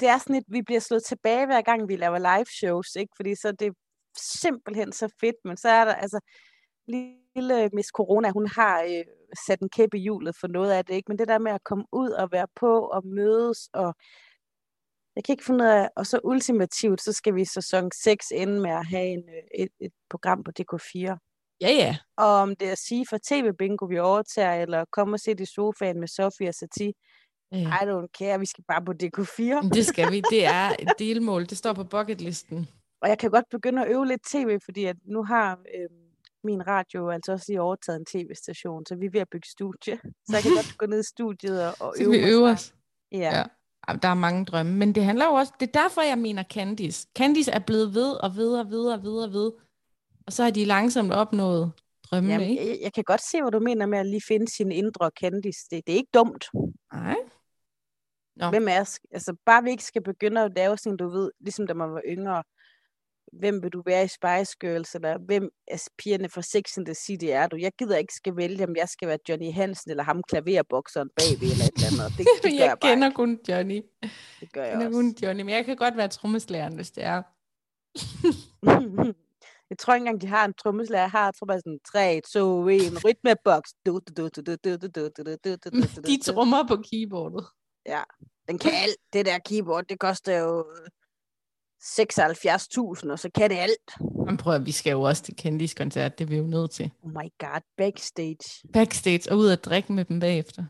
[0.00, 3.12] det er sådan et, vi bliver slået tilbage hver gang, vi laver live shows, ikke?
[3.16, 3.72] Fordi så det er
[4.16, 6.20] simpelthen så fedt, men så er der, altså,
[6.88, 9.04] lille Miss Corona, hun har øh,
[9.46, 11.08] sat en kæppe i hjulet for noget af det, ikke?
[11.08, 13.94] Men det der med at komme ud og være på og mødes og
[15.16, 18.26] jeg kan ikke finde ud af, og så ultimativt, så skal vi i sæson 6
[18.30, 21.16] ende med at have en, øh, et, et program på DK4.
[21.60, 21.96] Ja, ja.
[22.16, 25.46] Og om det er at sige for tv-bingo, vi overtager, eller komme og sætte i
[25.46, 26.92] sofaen med Sofia Sati,
[27.52, 27.58] ja.
[27.58, 29.68] I don't care, vi skal bare på DK4.
[29.76, 32.68] Det skal vi, det er et delmål, det står på bucketlisten.
[33.02, 35.88] Og jeg kan godt begynde at øve lidt tv, fordi at nu har øh,
[36.44, 40.00] min radio altså også lige overtaget en tv-station, så vi er ved at bygge studie.
[40.26, 42.74] Så jeg kan godt gå ned i studiet og, og øve Så vi øver os.
[43.12, 43.38] Ja.
[43.38, 43.44] ja
[44.02, 47.08] der er mange drømme, men det handler jo også, det er derfor, jeg mener Candice.
[47.16, 49.52] Candice er blevet ved og ved og ved og ved og ved,
[50.26, 51.72] og så har de langsomt opnået
[52.10, 52.68] drømme, Jamen, ikke?
[52.68, 55.60] Jeg, jeg kan godt se, hvad du mener med at lige finde sin indre Candice.
[55.70, 56.44] Det, det er ikke dumt.
[56.92, 57.16] Nej.
[58.36, 58.50] Nå.
[58.50, 61.74] Hvem er, altså bare vi ikke skal begynde at lave sådan, du ved, ligesom da
[61.74, 62.42] man var yngre,
[63.32, 66.94] hvem vil du være i Spice Girls, eller hvem er pigerne fra Sex and the
[66.94, 67.56] City er du?
[67.56, 71.50] Jeg gider ikke skal vælge, om jeg skal være Johnny Hansen, eller ham klaverbokseren bagved,
[71.52, 72.18] eller et eller andet.
[72.18, 73.14] Det, det jeg, jeg kender ikke.
[73.14, 73.82] kun Johnny.
[74.40, 74.98] Det gør jeg, jeg kender også.
[74.98, 77.22] kun Johnny, men jeg kan godt være trommeslæren, hvis det er.
[79.70, 81.02] jeg tror ikke engang, de har en trommeslager.
[81.02, 83.70] Jeg har, tror bare sådan, 3, 2, 1, rytmeboks.
[86.06, 87.44] De trommer på keyboardet.
[87.86, 88.02] Ja,
[88.48, 88.96] den kan alt.
[89.12, 90.64] Det der keyboard, det koster jo
[91.82, 93.90] 76.000, og så kan det alt.
[94.26, 96.90] Man prøver, vi skal jo også til Candice-koncert, det er vi jo nødt til.
[97.02, 98.68] Oh my god, backstage.
[98.72, 100.64] Backstage, og ud at drikke med dem bagefter.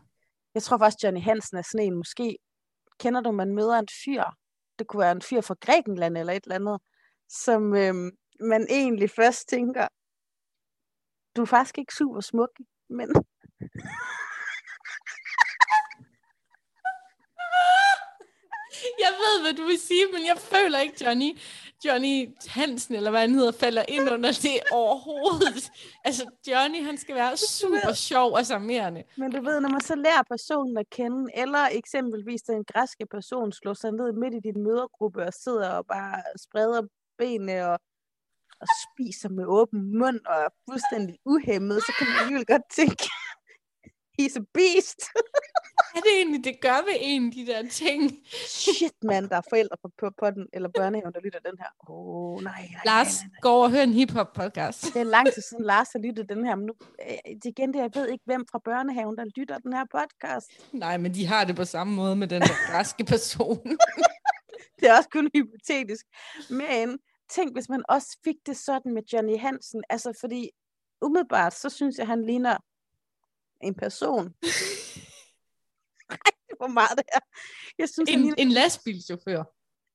[0.55, 2.37] Jeg tror faktisk, Johnny Hansen er sådan en, måske
[2.99, 4.23] kender du, man møder en fyr,
[4.79, 6.81] det kunne være en fyr fra Grækenland eller et eller andet,
[7.29, 9.87] som øhm, man egentlig først tænker,
[11.35, 12.49] du er faktisk ikke super smuk,
[12.89, 13.09] men
[19.03, 21.29] Jeg ved, hvad du vil sige, men jeg føler ikke, Johnny,
[21.85, 25.71] Johnny Hansen, eller hvad han hedder, falder ind under det overhovedet.
[26.07, 29.03] Altså, Johnny, han skal være super sjov og charmerende.
[29.17, 33.51] Men du ved, når man så lærer personen at kende, eller eksempelvis den græske person
[33.51, 36.81] slår sig ned midt i din mødergruppe og sidder og bare spreder
[37.17, 37.79] benene og,
[38.61, 43.09] og spiser med åben mund og er fuldstændig uhemmet, så kan man alligevel godt tænke,
[44.19, 44.99] he's a beast.
[45.95, 48.11] er det egentlig, det gør ved en, de der ting?
[48.47, 51.69] Shit, mand, der er forældre på, på, på den, eller børnehaven, der lytter den her.
[51.89, 53.39] Åh, oh, nej, nej, Lars, nej, nej, nej.
[53.41, 54.93] går og hør en hiphop podcast.
[54.93, 56.73] Det er lang tid siden, Lars har lyttet den her, men nu,
[57.09, 60.51] øh, igen, det, jeg ved ikke, hvem fra børnehaven, der lytter den her podcast.
[60.71, 63.67] Nej, men de har det på samme måde med den der græske person.
[64.79, 66.05] det er også kun hypotetisk.
[66.49, 66.99] Men
[67.29, 70.49] tænk, hvis man også fik det sådan med Johnny Hansen, altså fordi
[71.01, 72.57] umiddelbart, så synes jeg, han ligner
[73.61, 74.27] en person.
[76.59, 77.19] hvor meget det er.
[77.79, 78.35] Jeg synes, en, ligner...
[78.37, 79.43] en lastbilchauffør.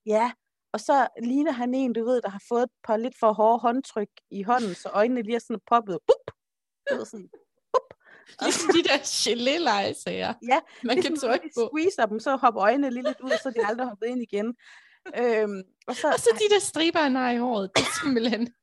[0.07, 0.33] Ja,
[0.73, 3.59] og så ligner han en, du ved, der har fået et par lidt for hårde
[3.59, 5.99] håndtryk i hånden, så øjnene lige er sådan poppet.
[6.07, 6.35] Bup!
[6.89, 7.29] Det er sådan,
[7.73, 7.95] bup!
[8.43, 10.35] Ligesom de der gelé sager.
[10.49, 11.69] Ja, man ligesom, kan trykke på.
[11.69, 14.57] squeezer dem, så hopper øjnene lige lidt ud, så de aldrig hoppet ind igen.
[15.17, 18.49] Øhm, og, så, og så de der striber, han har i håret, det er simpelthen...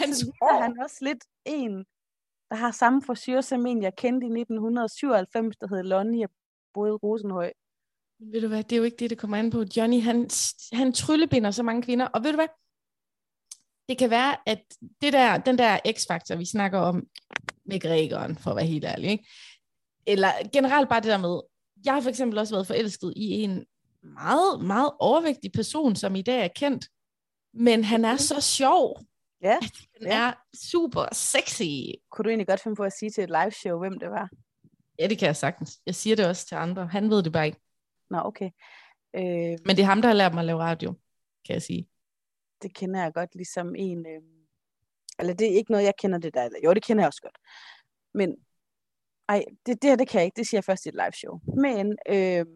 [0.00, 0.62] Hans så hår.
[0.62, 1.84] han også lidt en,
[2.54, 6.30] der har samme frisyr som en, jeg kendte i 1997, der hed Lonnie og
[6.74, 7.52] boede i Rosenhøj.
[8.18, 9.64] Ved du hvad, det er jo ikke det, det kommer an på.
[9.76, 10.30] Johnny, han,
[10.72, 12.48] han tryllebinder så mange kvinder, og ved du hvad,
[13.88, 14.62] det kan være, at
[15.00, 17.06] det der, den der x-faktor, vi snakker om
[17.64, 19.26] med grækeren, for at være helt ærlig, ikke?
[20.06, 21.40] eller generelt bare det der med,
[21.84, 23.64] jeg har for eksempel også været forelsket i en
[24.02, 26.88] meget, meget overvægtig person, som i dag er kendt,
[27.54, 28.18] men han er mhm.
[28.18, 29.00] så sjov.
[29.44, 29.58] Ja.
[30.00, 30.28] Han ja.
[30.28, 31.62] er super sexy.
[32.10, 34.30] Kunne du egentlig godt finde på at sige til et live show, hvem det var?
[34.98, 35.80] Ja, det kan jeg sagtens.
[35.86, 36.86] Jeg siger det også til andre.
[36.86, 37.60] Han ved det bare ikke.
[38.10, 38.50] Nå, okay.
[39.14, 39.58] Øh...
[39.66, 40.94] Men det er ham, der har lært mig at lave radio,
[41.46, 41.88] kan jeg sige.
[42.62, 44.06] det kender jeg godt, ligesom en...
[44.06, 44.22] Øh,
[45.18, 46.48] eller det er ikke noget, jeg kender det der.
[46.64, 47.38] Jo, det kender jeg også godt.
[48.14, 48.36] Men,
[49.28, 50.36] ej, det, det her, det kan jeg ikke.
[50.36, 51.40] Det siger jeg først i et live show.
[51.56, 52.46] Men, øh,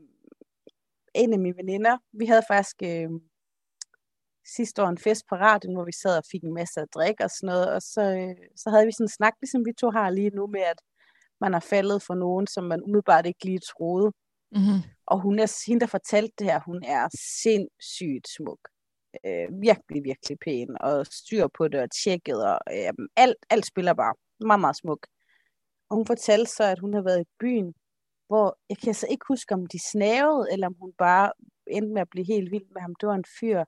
[1.14, 3.10] en af mine veninder, vi havde faktisk øh,
[4.56, 7.24] sidste år en fest på radioen, hvor vi sad og fik en masse at drikke
[7.24, 9.90] og sådan noget, og så, øh, så havde vi sådan en snak, ligesom vi to
[9.90, 10.80] har lige nu, med at
[11.40, 14.12] man har faldet for nogen, som man umiddelbart ikke lige troede.
[14.52, 14.80] Mm-hmm.
[15.06, 17.08] Og hun er, hende, der fortalte det her, hun er
[17.42, 18.58] sindssygt smuk.
[19.26, 23.94] Øh, virkelig, virkelig pæn, og styr på det, og tjekket, og øh, alt, alt spiller
[23.94, 24.14] bare.
[24.40, 25.06] Meget, meget smuk.
[25.90, 27.74] Og hun fortalte så, at hun har været i byen,
[28.26, 31.32] hvor jeg kan så ikke huske, om de snavede, eller om hun bare
[31.66, 32.94] endte med at blive helt vild med ham.
[32.94, 33.64] Det var en fyr,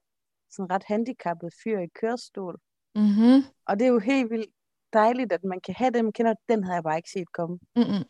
[0.50, 2.60] sådan ret handicappet fyr i kørestol.
[2.94, 3.42] Mm-hmm.
[3.66, 4.50] Og det er jo helt vildt
[4.92, 6.12] dejligt, at man kan have dem.
[6.12, 7.58] Kender, den havde jeg bare ikke set komme.
[7.76, 8.04] Mm-mm.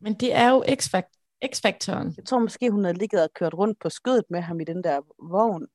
[0.00, 2.14] Men det er jo X-fak- X-faktoren.
[2.16, 4.84] Jeg tror måske, hun havde ligget og kørt rundt på skødet med ham i den
[4.84, 5.00] der
[5.30, 5.66] vogn.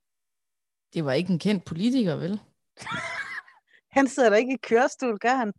[0.94, 2.40] Det var ikke en kendt politiker, vel?
[3.98, 5.54] Han sidder der ikke i kørestol, gør han?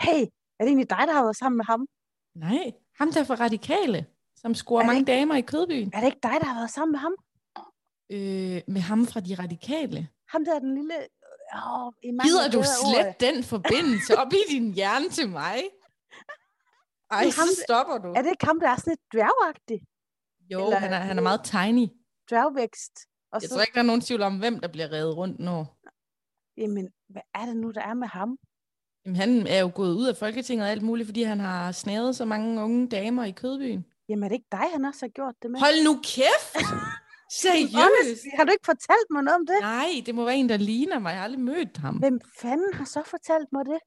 [0.00, 0.22] Hey,
[0.58, 1.86] er det egentlig dig, der har været sammen med ham?
[2.34, 5.90] Nej, ham der for radikale, som scorer Er mange ikke- damer i Kødbyen.
[5.94, 7.14] Er det ikke dig, der har været sammen med ham?
[8.10, 10.08] Øh, med ham fra de radikale.
[10.28, 10.94] Ham der er den lille...
[12.04, 15.62] Mange Gider du slet den forbindelse op i din hjerne til mig?
[17.10, 18.08] Ej, ham, så stopper du.
[18.12, 19.80] Er det ikke ham, der er sådan lidt dværgagtig?
[20.52, 21.86] Jo, eller- han er, han er meget tiny.
[22.30, 22.92] Dværgvækst.
[23.32, 25.38] Og Jeg så, tror ikke, der er nogen tvivl om, hvem der bliver reddet rundt
[25.40, 25.66] nu.
[26.56, 28.38] jamen, hvad er det nu, der er med ham?
[29.04, 32.16] Jamen, han er jo gået ud af Folketinget og alt muligt, fordi han har snadet
[32.16, 33.84] så mange unge damer i Kødbyen.
[34.08, 35.60] Jamen, er det ikke dig, han også har gjort det med?
[35.60, 36.56] Hold nu kæft!
[37.40, 38.24] Seriøst?
[38.36, 39.56] Har du ikke fortalt mig noget om det?
[39.60, 41.10] Nej, det må være en, der ligner mig.
[41.10, 41.96] Jeg har aldrig mødt ham.
[41.96, 43.78] Hvem fanden har så fortalt mig det?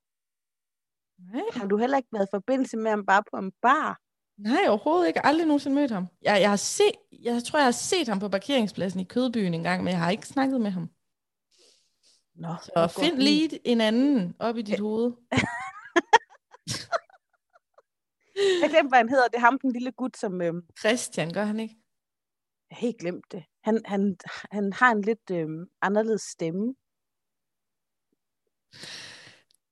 [1.34, 4.00] Nej, Har du heller ikke været i forbindelse med ham bare på en bar?
[4.38, 5.18] nej overhovedet ikke.
[5.18, 6.08] Jeg har aldrig nogensinde mødt ham.
[6.22, 9.64] Jeg, jeg, har set, jeg tror, jeg har set ham på parkeringspladsen i Kødbyen en
[9.64, 10.90] gang, men jeg har ikke snakket med ham.
[12.36, 15.12] Nå, Så find lige en anden op i dit hoved.
[18.62, 19.28] Jeg glemte, hvad han hedder.
[19.28, 20.42] Det er ham, den lille gut, som...
[20.42, 21.76] Øh, Christian, gør han ikke?
[22.70, 23.44] Jeg har helt glemt det.
[23.64, 24.18] Han, han,
[24.52, 25.48] han har en lidt øh,
[25.82, 26.76] anderledes stemme.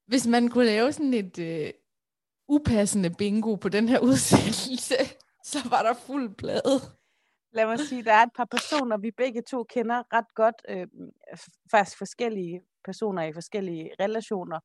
[0.08, 1.72] Hvis man kunne lave sådan et øh,
[2.48, 4.96] upassende bingo på den her udsendelse,
[5.44, 6.80] så var der fuld plade.
[7.52, 10.56] Lad mig sige, der er et par personer, vi begge to kender ret godt.
[10.70, 10.88] Øh,
[11.72, 14.60] faktisk forskellige personer i forskellige relationer,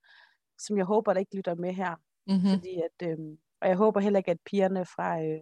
[0.58, 1.94] som jeg håber, der ikke lytter med her.
[2.26, 2.50] Mm-hmm.
[2.50, 3.18] Fordi at, øh,
[3.60, 5.40] og jeg håber heller ikke, at pigerne fra øh,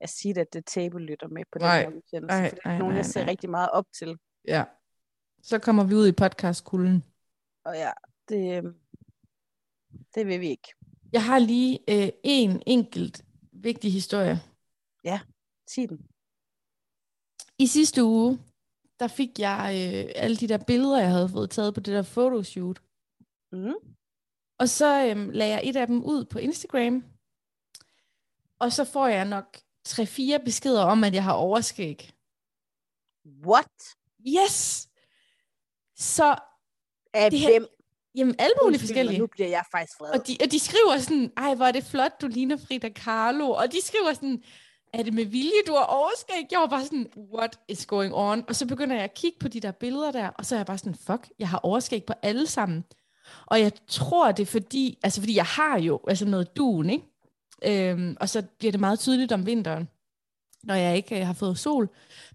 [0.00, 2.26] at sige, at det table lytter med på den Nej, her udsendelse.
[2.26, 3.30] nej, for det er nej, nogen, nej, jeg ser nej.
[3.30, 4.18] rigtig meget op til.
[4.48, 4.64] Ja.
[5.42, 7.04] Så kommer vi ud i podcastkulden.
[7.64, 7.90] Og ja,
[8.28, 8.72] det, øh,
[10.14, 10.74] det vil vi ikke.
[11.12, 14.40] Jeg har lige øh, en enkelt vigtig historie.
[15.68, 16.06] Sig den.
[17.58, 18.38] I sidste uge,
[19.00, 22.02] der fik jeg øh, alle de der billeder, jeg havde fået taget på det der
[22.02, 22.82] photoshoot.
[23.52, 23.74] Mm.
[24.58, 27.04] Og så øhm, lagde jeg et af dem ud på Instagram.
[28.58, 32.10] Og så får jeg nok 3-4 beskeder om, at jeg har overskæg.
[33.46, 33.70] What?
[34.28, 34.88] Yes!
[35.96, 36.36] Så,
[37.14, 37.66] Af Det her- hvem?
[38.14, 39.18] jamen alle mulige Undskyld forskellige.
[39.18, 40.10] Nu bliver jeg faktisk vred.
[40.20, 43.50] Og de, og de skriver sådan, ej, hvor er det flot, du ligner Frida Kahlo.
[43.50, 44.42] Og de skriver sådan,
[44.92, 46.46] er det med vilje, du har overskæg?
[46.50, 48.44] Jeg var bare sådan, what is going on?
[48.48, 50.66] Og så begynder jeg at kigge på de der billeder der, og så er jeg
[50.66, 52.84] bare sådan, fuck, jeg har overskæg på alle sammen.
[53.46, 57.04] Og jeg tror, det er fordi, altså fordi jeg har jo altså noget dun, ikke?
[57.64, 59.88] Øhm, og så bliver det meget tydeligt om vinteren,
[60.62, 61.88] når jeg ikke øh, har fået sol.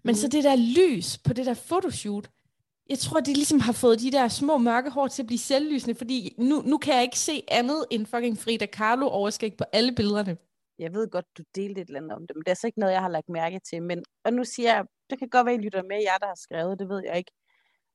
[0.04, 0.14] Men Mhm.
[0.14, 2.30] så det der lys på det der photoshoot,
[2.90, 5.94] jeg tror, de ligesom har fået de der små mørke hår til at blive selvlysende,
[5.94, 9.92] fordi nu, nu kan jeg ikke se andet end fucking Frida Kahlo overskæg på alle
[9.94, 10.36] billederne.
[10.78, 12.78] Jeg ved godt, du delte et eller andet om det, men det er så ikke
[12.80, 13.82] noget, jeg har lagt mærke til.
[13.82, 16.34] Men, og nu siger jeg, det kan godt være, I lytter med, jer der har
[16.42, 17.32] skrevet, det ved jeg ikke.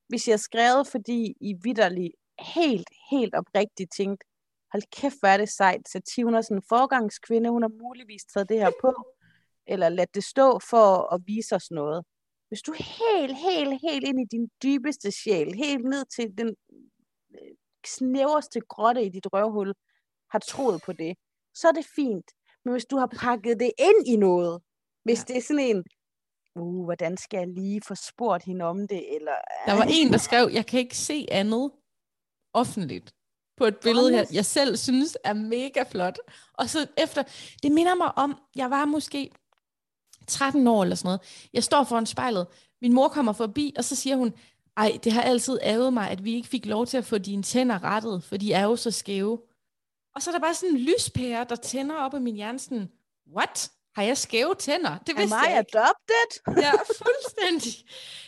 [0.10, 2.14] Hvis jeg har skrevet, fordi I vidderligt
[2.56, 4.24] helt, helt oprigtigt tænkt,
[4.72, 7.72] hold kæft, hvor er det sejt, så 10 hun er sådan en forgangskvinde, hun har
[7.84, 8.94] muligvis taget det her på,
[9.68, 12.06] eller lad det stå for at vise os noget.
[12.48, 16.56] Hvis du helt, helt, helt ind i din dybeste sjæl, helt ned til den
[17.34, 17.56] øh,
[17.88, 19.74] snæverste grotte i dit røvhul,
[20.32, 21.18] har troet på det,
[21.54, 22.32] så er det fint.
[22.66, 24.62] Men hvis du har pakket det ind i noget,
[25.04, 25.24] hvis ja.
[25.28, 25.84] det er sådan en,
[26.56, 29.36] uh, hvordan skal jeg lige få spurgt hende om det, eller...
[29.66, 31.72] Der var en, der skrev, jeg kan ikke se andet
[32.54, 33.17] offentligt
[33.58, 34.34] på et billede her, Thomas.
[34.36, 36.20] jeg selv synes er mega flot.
[36.54, 37.24] Og så efter,
[37.64, 39.32] det minder mig om, jeg var måske
[40.28, 41.22] 13 år eller sådan noget.
[41.54, 42.48] Jeg står foran spejlet,
[42.82, 44.34] min mor kommer forbi, og så siger hun,
[44.78, 47.44] ej, det har altid ærget mig, at vi ikke fik lov til at få dine
[47.44, 49.40] tænder rettet, for de er jo så skæve.
[50.16, 52.90] Og så er der bare sådan en lyspære, der tænder op af min hjerne, sådan,
[53.36, 53.72] what?
[53.96, 54.98] Har jeg skæve tænder?
[54.98, 55.80] Det Am vidste I jeg ikke.
[55.80, 56.54] adopted?
[56.64, 57.86] Ja, fuldstændig.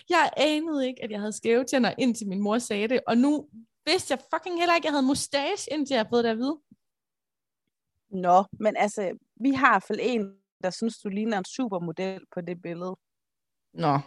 [0.10, 3.00] Jeg anede ikke, at jeg havde skæve tænder, indtil min mor sagde det.
[3.08, 3.46] Og nu
[3.86, 6.60] vidste jeg fucking heller ikke, at jeg havde mustache, indtil jeg fået det at vide.
[8.10, 12.26] Nå, men altså, vi har i hvert fald en, der synes, du ligner en supermodel
[12.34, 12.96] på det billede.
[13.74, 14.00] Nå.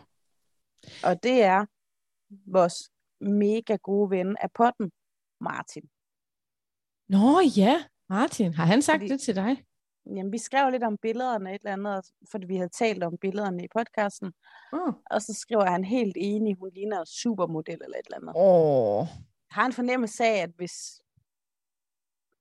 [1.04, 1.66] Og det er
[2.46, 4.92] vores mega gode ven af potten,
[5.40, 5.90] Martin.
[7.08, 8.54] Nå ja, Martin.
[8.54, 9.64] Har han sagt Fordi- det til dig?
[10.06, 13.64] Jamen, vi skrev lidt om billederne et eller andet, fordi vi havde talt om billederne
[13.64, 14.32] i podcasten.
[14.72, 14.92] Åh.
[15.10, 18.32] Og så skriver han helt enig, hun ligner en supermodel eller et eller andet.
[18.36, 19.06] Åh.
[19.52, 21.02] Har en fornemmelse af, at hvis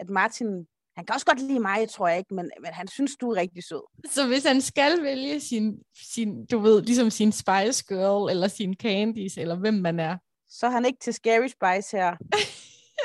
[0.02, 3.16] at Martin, han kan også godt lide mig, tror jeg ikke, men, men han synes,
[3.16, 3.82] du er rigtig sød.
[4.10, 5.84] Så hvis han skal vælge sin,
[6.14, 10.18] sin, du ved, ligesom sin Spice Girl, eller sin Candice, eller hvem man er,
[10.50, 12.16] Så er han ikke til Scary Spice her.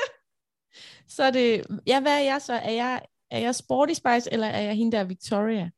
[1.15, 2.53] så er det, ja, hvad er jeg så?
[2.53, 3.01] Er jeg,
[3.31, 5.69] er jeg Sporty Spice, eller er jeg hende der Victoria?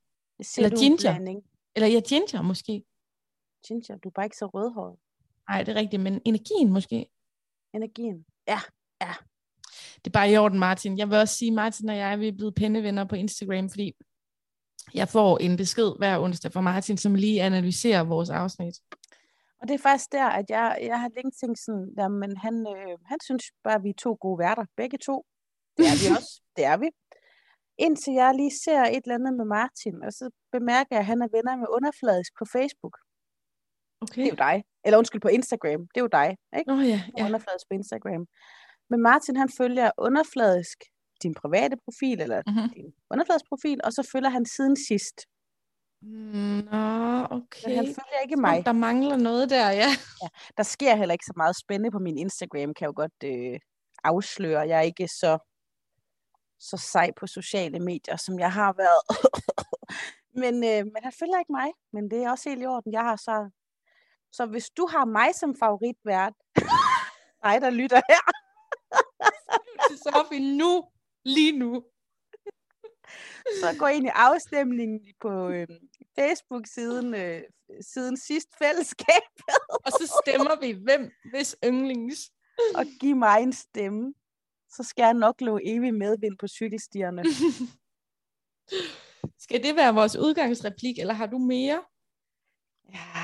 [0.57, 0.97] Eller er Ginger.
[0.97, 1.43] blanding.
[1.75, 2.84] Eller er jeg Ginger måske?
[3.67, 4.97] Ginger, du er bare ikke så rødhåret.
[5.49, 7.09] Nej, det er rigtigt, men energien måske.
[7.74, 8.26] Energien.
[8.47, 8.59] Ja,
[9.95, 10.97] Det er bare i orden, Martin.
[10.97, 13.93] Jeg vil også sige, Martin og jeg vi er blevet pennevenner på Instagram, fordi
[14.93, 18.76] jeg får en besked hver onsdag fra Martin, som lige analyserer vores afsnit.
[19.61, 22.97] og det er faktisk der, at jeg, jeg har længe tænkt sådan, men han, øh,
[23.05, 24.65] han synes bare, at vi er to gode værter.
[24.78, 25.26] Begge to.
[25.78, 26.41] Det er vi også.
[26.55, 26.89] Det er vi.
[27.78, 31.22] Indtil jeg lige ser et eller andet med Martin, og så bemærker jeg, at han
[31.22, 32.95] er venner med underfladisk på Facebook.
[34.01, 34.22] Det Okay.
[34.22, 34.55] er jo dig.
[34.89, 35.81] Eller undskyld, på Instagram.
[35.91, 36.29] Det er jo dig,
[36.59, 36.67] ikke?
[36.71, 37.01] Nå ja, Ja.
[37.17, 37.25] ja.
[37.27, 38.23] Underfladisk på Instagram.
[38.91, 40.77] Men Martin, han følger underfladisk
[41.23, 42.69] din private profil, eller Mm-hmm.
[42.75, 45.17] din underfladisk profil, og så følger han siden sidst.
[46.71, 46.83] Nå,
[47.37, 47.67] okay.
[47.67, 48.65] Men han følger ikke mig.
[48.65, 49.89] Der mangler noget der, ja.
[50.57, 53.59] Der sker heller ikke så meget spændende på min Instagram, kan jeg jo godt øh,
[54.03, 54.61] afsløre.
[54.67, 55.31] Jeg er ikke så,
[56.59, 59.01] så sej på sociale medier, som jeg har været.
[60.43, 62.93] men, øh, men han følger ikke mig, men det er også helt i orden.
[62.93, 63.49] Jeg har så...
[64.32, 66.34] Så hvis du har mig som favoritvært,
[67.43, 68.32] dig der lytter her,
[69.97, 70.84] Sofie, nu.
[71.25, 71.84] Lige nu.
[73.61, 75.67] så gå ind i afstemningen på øh,
[76.19, 77.41] Facebook-siden øh,
[77.82, 79.23] siden sidst fællesskab,
[79.86, 82.32] Og så stemmer vi, hvem hvis yndlings.
[82.75, 84.13] og giv mig en stemme.
[84.69, 87.23] Så skal jeg nok love evig medvind på cykelstierne.
[89.45, 91.84] Skal det være vores udgangsreplik, eller har du mere?
[92.93, 93.18] Ja,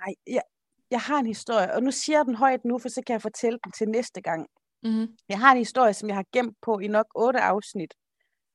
[0.00, 0.42] nej, jeg,
[0.90, 3.22] jeg har en historie, og nu siger jeg den højt nu, for så kan jeg
[3.22, 4.46] fortælle den til næste gang.
[4.82, 5.06] Mm.
[5.28, 7.94] Jeg har en historie, som jeg har gemt på i nok otte afsnit.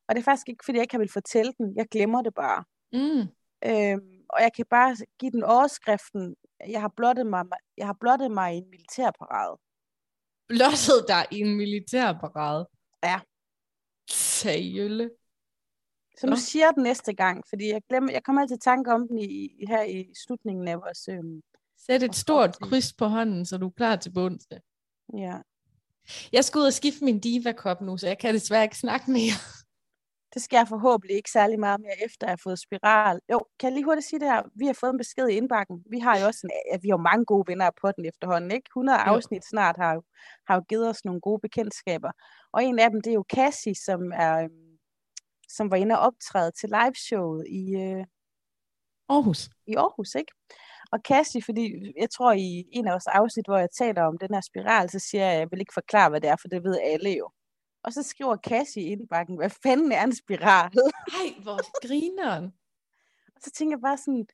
[0.07, 1.75] Og det er faktisk ikke, fordi jeg ikke har vil fortælle den.
[1.75, 2.63] Jeg glemmer det bare.
[2.93, 3.23] Mm.
[3.69, 6.35] Øhm, og jeg kan bare give den overskriften,
[6.67, 7.43] jeg har blottet mig,
[7.77, 9.57] jeg har blottet mig i en militærparade.
[10.47, 12.67] Blottet dig i en militærparade.
[13.03, 13.19] Ja.
[14.09, 15.09] Seriølle.
[16.19, 16.35] Så nu Nå.
[16.35, 19.19] siger jeg den næste gang, fordi jeg, glemmer, jeg kommer altid i tanke om den
[19.19, 21.07] i, her i slutningen af vores...
[21.09, 21.41] Øhm,
[21.85, 24.47] Sæt et stort kryds på hånden, så du er klar til bunds.
[25.17, 25.37] ja.
[26.31, 29.37] Jeg skal ud og skifte min diva-kop nu, så jeg kan desværre ikke snakke mere.
[30.33, 33.19] Det skal jeg forhåbentlig ikke særlig meget mere efter, at jeg har fået spiral.
[33.31, 34.41] Jo, kan jeg lige hurtigt sige det her?
[34.55, 35.83] Vi har fået en besked i indbakken.
[35.89, 38.67] Vi har jo også en, ja, vi har mange gode venner på den efterhånden, ikke?
[38.69, 39.03] 100 Jo.
[39.03, 40.03] afsnit snart har jo,
[40.47, 42.11] har jo givet os nogle gode bekendtskaber.
[42.53, 44.66] Og en af dem, det er jo Cassie, som er øhm,
[45.47, 48.05] som var inde og optræde til liveshowet i, øh,
[49.09, 49.49] Aarhus.
[49.67, 50.31] i Aarhus, ikke?
[50.91, 54.33] Og Cassie, fordi jeg tror i en af vores afsnit, hvor jeg taler om den
[54.33, 56.63] her spiral, så siger jeg, at jeg vil ikke forklare, hvad det er, for det
[56.63, 57.29] ved alle jo.
[57.83, 60.71] Og så skriver Cassie i indbakken, hvad fanden er en spiral?
[61.21, 62.45] Ej, hvor grineren.
[63.35, 64.27] Og så tænker jeg bare sådan,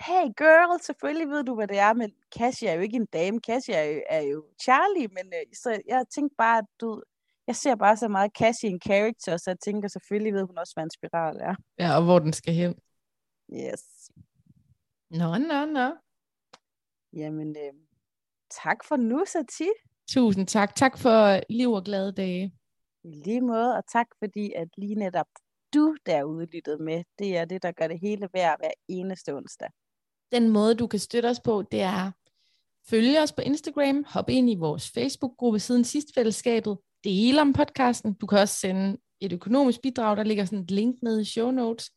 [0.00, 3.40] hey girl, selvfølgelig ved du, hvad det er, men Cassie er jo ikke en dame.
[3.40, 7.02] Cassie er jo, er jo Charlie, men øh, så jeg tænkte bare, at du,
[7.46, 10.72] jeg ser bare så meget Cassie en character, så jeg tænker, selvfølgelig ved hun også,
[10.76, 11.54] hvad en spiral er.
[11.78, 12.74] Ja, og hvor den skal hen.
[13.52, 14.10] Yes.
[15.10, 15.90] Nå, nå, nå.
[17.12, 17.72] Jamen, øh,
[18.50, 19.68] tak for nu, Sati.
[20.08, 20.74] Tusind tak.
[20.74, 22.54] Tak for liv og glade dage.
[23.04, 25.26] I lige måde, og tak fordi, at lige netop
[25.74, 27.04] du derude lyttede med.
[27.18, 29.68] Det er det, der gør det hele værd hver eneste onsdag.
[30.32, 32.12] Den måde, du kan støtte os på, det er
[32.90, 38.12] følge os på Instagram, hop ind i vores Facebook-gruppe siden sidst fællesskabet, del om podcasten.
[38.12, 41.50] Du kan også sende et økonomisk bidrag, der ligger sådan et link nede i show
[41.50, 41.90] notes.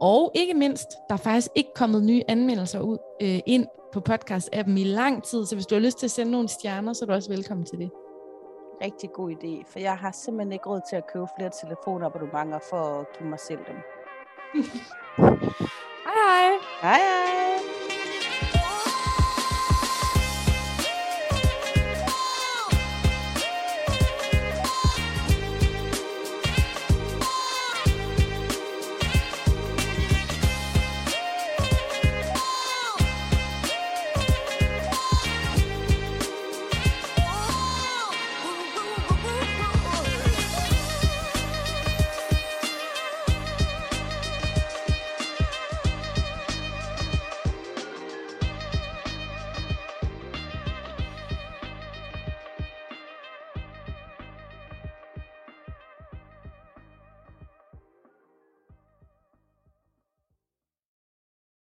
[0.00, 4.78] Og ikke mindst, der er faktisk ikke kommet nye anmeldelser ud øh, ind på podcast-appen
[4.78, 7.06] i lang tid, så hvis du har lyst til at sende nogle stjerner, så er
[7.06, 7.90] du også velkommen til det.
[8.84, 13.00] Rigtig god idé, for jeg har simpelthen ikke råd til at købe flere telefonabonnementer for
[13.00, 13.76] at give mig selv dem.
[16.06, 16.50] Hej hej!
[16.82, 17.43] Hej hej!